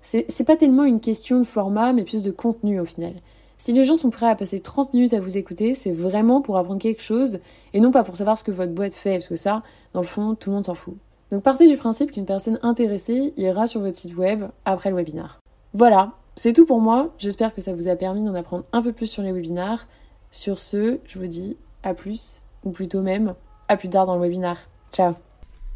C'est 0.01 0.47
pas 0.47 0.57
tellement 0.57 0.85
une 0.85 1.01
question 1.01 1.39
de 1.39 1.45
format, 1.45 1.93
mais 1.93 2.05
plus 2.05 2.23
de 2.23 2.31
contenu 2.31 2.81
au 2.81 2.85
final. 2.85 3.15
Si 3.59 3.73
les 3.73 3.85
gens 3.85 3.97
sont 3.97 4.11
prêts 4.11 4.29
à 4.29 4.37
passer 4.37 4.61
30 4.61 4.95
minutes 4.95 5.15
à 5.15 5.21
vous 5.21 5.37
écouter, 5.37 5.75
c'est 5.75 5.91
vraiment 5.91 6.41
pour 6.41 6.57
apprendre 6.59 6.81
quelque 6.81 7.03
chose 7.03 7.41
et 7.73 7.81
non 7.81 7.91
pas 7.91 8.05
pour 8.05 8.15
savoir 8.15 8.39
ce 8.39 8.45
que 8.45 8.53
votre 8.53 8.73
boîte 8.73 8.95
fait, 8.95 9.15
parce 9.15 9.29
que 9.29 9.37
ça, 9.37 9.63
dans 9.93 10.01
le 10.01 10.07
fond, 10.07 10.35
tout 10.35 10.51
le 10.51 10.55
monde 10.55 10.65
s'en 10.65 10.75
fout. 10.75 10.95
Donc 11.31 11.43
partez 11.43 11.67
du 11.67 11.77
principe 11.77 12.13
qu'une 12.13 12.27
personne 12.27 12.61
intéressée 12.63 13.33
ira 13.37 13.67
sur 13.67 13.81
votre 13.81 13.97
site 13.97 14.17
web 14.17 14.45
après 14.65 14.91
le 14.91 14.97
webinar. 14.97 15.41
Voilà, 15.73 16.13
c'est 16.37 16.53
tout 16.53 16.67
pour 16.67 16.81
moi. 16.81 17.13
J'espère 17.19 17.55
que 17.55 17.61
ça 17.61 17.73
vous 17.73 17.89
a 17.89 17.97
permis 17.97 18.25
d'en 18.25 18.35
apprendre 18.35 18.65
un 18.73 18.83
peu 18.83 18.93
plus 18.93 19.07
sur 19.07 19.23
les 19.23 19.33
webinars. 19.33 19.87
Sur 20.31 20.59
ce, 20.59 20.99
je 21.05 21.19
vous 21.19 21.27
dis 21.27 21.57
à 21.83 21.95
plus, 21.95 22.43
ou 22.65 22.71
plutôt 22.71 23.03
même 23.03 23.35
à 23.69 23.77
plus 23.77 23.89
tard 23.89 24.07
dans 24.07 24.15
le 24.15 24.21
webinar. 24.21 24.59
Ciao 24.93 25.17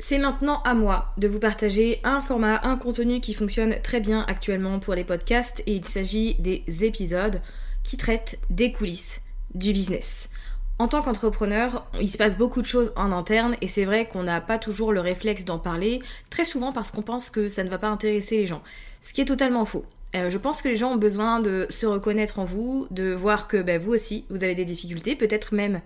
c'est 0.02 0.18
maintenant 0.18 0.62
à 0.62 0.72
moi 0.72 1.12
de 1.18 1.28
vous 1.28 1.38
partager 1.38 2.00
un 2.04 2.22
format, 2.22 2.66
un 2.66 2.76
contenu 2.76 3.20
qui 3.20 3.34
fonctionne 3.34 3.76
très 3.82 4.00
bien 4.00 4.24
actuellement 4.28 4.78
pour 4.78 4.94
les 4.94 5.04
podcasts 5.04 5.62
et 5.66 5.74
il 5.74 5.86
s'agit 5.86 6.36
des 6.38 6.64
épisodes 6.84 7.42
qui 7.84 7.98
traitent 7.98 8.38
des 8.48 8.72
coulisses 8.72 9.20
du 9.54 9.74
business. 9.74 10.30
En 10.78 10.88
tant 10.88 11.02
qu'entrepreneur, 11.02 11.86
il 12.00 12.08
se 12.08 12.16
passe 12.16 12.38
beaucoup 12.38 12.62
de 12.62 12.66
choses 12.66 12.92
en 12.96 13.12
interne 13.12 13.56
et 13.60 13.68
c'est 13.68 13.84
vrai 13.84 14.08
qu'on 14.08 14.22
n'a 14.22 14.40
pas 14.40 14.58
toujours 14.58 14.94
le 14.94 15.00
réflexe 15.00 15.44
d'en 15.44 15.58
parler, 15.58 16.00
très 16.30 16.46
souvent 16.46 16.72
parce 16.72 16.90
qu'on 16.90 17.02
pense 17.02 17.28
que 17.28 17.50
ça 17.50 17.62
ne 17.62 17.68
va 17.68 17.76
pas 17.76 17.88
intéresser 17.88 18.38
les 18.38 18.46
gens, 18.46 18.62
ce 19.02 19.12
qui 19.12 19.20
est 19.20 19.26
totalement 19.26 19.66
faux. 19.66 19.84
Euh, 20.14 20.30
je 20.30 20.38
pense 20.38 20.62
que 20.62 20.68
les 20.68 20.76
gens 20.76 20.92
ont 20.92 20.96
besoin 20.96 21.40
de 21.40 21.66
se 21.68 21.84
reconnaître 21.84 22.38
en 22.38 22.46
vous, 22.46 22.86
de 22.90 23.12
voir 23.12 23.48
que 23.48 23.58
ben, 23.58 23.78
vous 23.78 23.92
aussi, 23.92 24.24
vous 24.30 24.42
avez 24.42 24.54
des 24.54 24.64
difficultés, 24.64 25.14
peut-être 25.14 25.54
même 25.54 25.82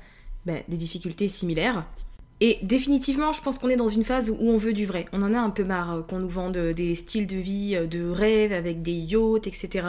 ben, 0.47 0.63
des 0.69 0.77
difficultés 0.77 1.27
similaires. 1.27 1.85
Et 2.45 2.59
définitivement, 2.63 3.33
je 3.33 3.41
pense 3.41 3.59
qu'on 3.59 3.71
est 3.71 3.77
dans 3.77 3.89
une 3.89 4.05
phase 4.05 4.29
où 4.29 4.37
on 4.51 4.59
veut 4.59 4.75
du 4.75 4.85
vrai. 4.85 5.07
On 5.13 5.23
en 5.23 5.33
a 5.33 5.39
un 5.39 5.49
peu 5.49 5.65
marre 5.65 5.95
euh, 5.95 6.03
qu'on 6.03 6.19
nous 6.19 6.29
vende 6.29 6.59
des 6.59 6.95
styles 6.95 7.27
de 7.27 7.37
vie, 7.37 7.75
euh, 7.75 7.87
de 7.87 8.07
rêve 8.07 8.53
avec 8.53 8.83
des 8.83 8.93
yachts, 8.93 9.47
etc. 9.47 9.87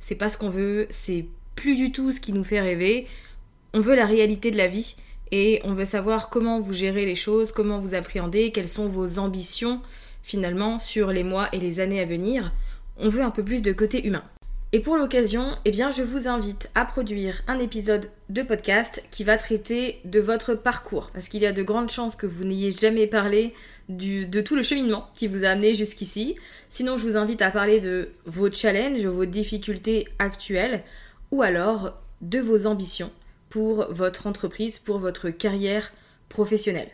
C'est 0.00 0.14
pas 0.14 0.28
ce 0.28 0.36
qu'on 0.36 0.50
veut, 0.50 0.86
c'est 0.90 1.24
plus 1.54 1.76
du 1.76 1.92
tout 1.92 2.12
ce 2.12 2.20
qui 2.20 2.32
nous 2.34 2.44
fait 2.44 2.60
rêver 2.60 3.06
on 3.76 3.80
veut 3.80 3.94
la 3.94 4.06
réalité 4.06 4.50
de 4.50 4.56
la 4.56 4.68
vie 4.68 4.96
et 5.32 5.60
on 5.64 5.74
veut 5.74 5.84
savoir 5.84 6.30
comment 6.30 6.60
vous 6.60 6.72
gérez 6.72 7.04
les 7.04 7.14
choses, 7.14 7.52
comment 7.52 7.78
vous 7.78 7.94
appréhendez, 7.94 8.50
quelles 8.50 8.70
sont 8.70 8.88
vos 8.88 9.18
ambitions 9.18 9.82
finalement 10.22 10.80
sur 10.80 11.08
les 11.08 11.24
mois 11.24 11.48
et 11.52 11.58
les 11.58 11.78
années 11.78 12.00
à 12.00 12.06
venir. 12.06 12.54
On 12.96 13.10
veut 13.10 13.22
un 13.22 13.30
peu 13.30 13.44
plus 13.44 13.60
de 13.60 13.72
côté 13.72 14.06
humain. 14.06 14.24
Et 14.72 14.80
pour 14.80 14.96
l'occasion, 14.96 15.56
eh 15.64 15.70
bien, 15.70 15.92
je 15.92 16.02
vous 16.02 16.26
invite 16.26 16.70
à 16.74 16.84
produire 16.84 17.42
un 17.46 17.60
épisode 17.60 18.10
de 18.30 18.42
podcast 18.42 19.06
qui 19.12 19.22
va 19.22 19.38
traiter 19.38 20.00
de 20.04 20.18
votre 20.18 20.54
parcours, 20.54 21.10
parce 21.12 21.28
qu'il 21.28 21.42
y 21.42 21.46
a 21.46 21.52
de 21.52 21.62
grandes 21.62 21.88
chances 21.88 22.16
que 22.16 22.26
vous 22.26 22.44
n'ayez 22.44 22.72
jamais 22.72 23.06
parlé 23.06 23.54
de 23.88 24.40
tout 24.40 24.56
le 24.56 24.62
cheminement 24.62 25.08
qui 25.14 25.28
vous 25.28 25.44
a 25.44 25.50
amené 25.50 25.74
jusqu'ici. 25.74 26.34
Sinon, 26.68 26.98
je 26.98 27.04
vous 27.04 27.16
invite 27.16 27.42
à 27.42 27.52
parler 27.52 27.78
de 27.78 28.10
vos 28.26 28.50
challenges, 28.50 29.06
vos 29.06 29.24
difficultés 29.24 30.08
actuelles, 30.18 30.82
ou 31.30 31.42
alors 31.42 31.94
de 32.20 32.40
vos 32.40 32.66
ambitions 32.66 33.12
pour 33.50 33.86
votre 33.92 34.26
entreprise, 34.26 34.78
pour 34.78 34.98
votre 34.98 35.30
carrière 35.30 35.92
professionnelle. 36.28 36.90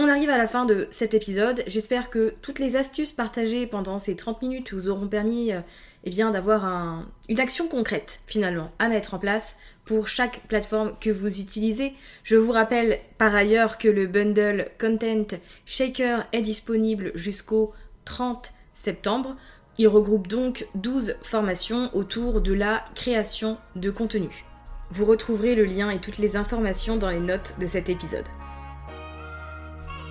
On 0.00 0.08
arrive 0.08 0.30
à 0.30 0.38
la 0.38 0.46
fin 0.46 0.64
de 0.64 0.86
cet 0.92 1.12
épisode. 1.12 1.64
J'espère 1.66 2.08
que 2.08 2.32
toutes 2.40 2.60
les 2.60 2.76
astuces 2.76 3.10
partagées 3.10 3.66
pendant 3.66 3.98
ces 3.98 4.14
30 4.14 4.42
minutes 4.42 4.72
vous 4.72 4.88
auront 4.88 5.08
permis 5.08 5.52
euh, 5.52 5.60
eh 6.04 6.10
bien, 6.10 6.30
d'avoir 6.30 7.04
une 7.28 7.40
action 7.40 7.68
concrète 7.68 8.20
finalement 8.26 8.70
à 8.78 8.88
mettre 8.88 9.14
en 9.14 9.18
place 9.18 9.56
pour 9.84 10.06
chaque 10.06 10.40
plateforme 10.48 10.92
que 11.00 11.10
vous 11.10 11.40
utilisez. 11.40 11.94
Je 12.22 12.36
vous 12.36 12.52
rappelle 12.52 13.00
par 13.16 13.34
ailleurs 13.34 13.78
que 13.78 13.88
le 13.88 14.06
bundle 14.06 14.68
Content 14.78 15.38
Shaker 15.66 16.26
est 16.32 16.42
disponible 16.42 17.12
jusqu'au 17.14 17.72
30 18.04 18.52
septembre. 18.74 19.36
Il 19.76 19.88
regroupe 19.88 20.28
donc 20.28 20.66
12 20.74 21.16
formations 21.22 21.90
autour 21.94 22.40
de 22.40 22.52
la 22.52 22.84
création 22.94 23.58
de 23.76 23.90
contenu. 23.90 24.44
Vous 24.90 25.04
retrouverez 25.04 25.54
le 25.54 25.64
lien 25.64 25.90
et 25.90 26.00
toutes 26.00 26.18
les 26.18 26.36
informations 26.36 26.96
dans 26.96 27.10
les 27.10 27.20
notes 27.20 27.54
de 27.60 27.66
cet 27.66 27.88
épisode. 27.88 28.26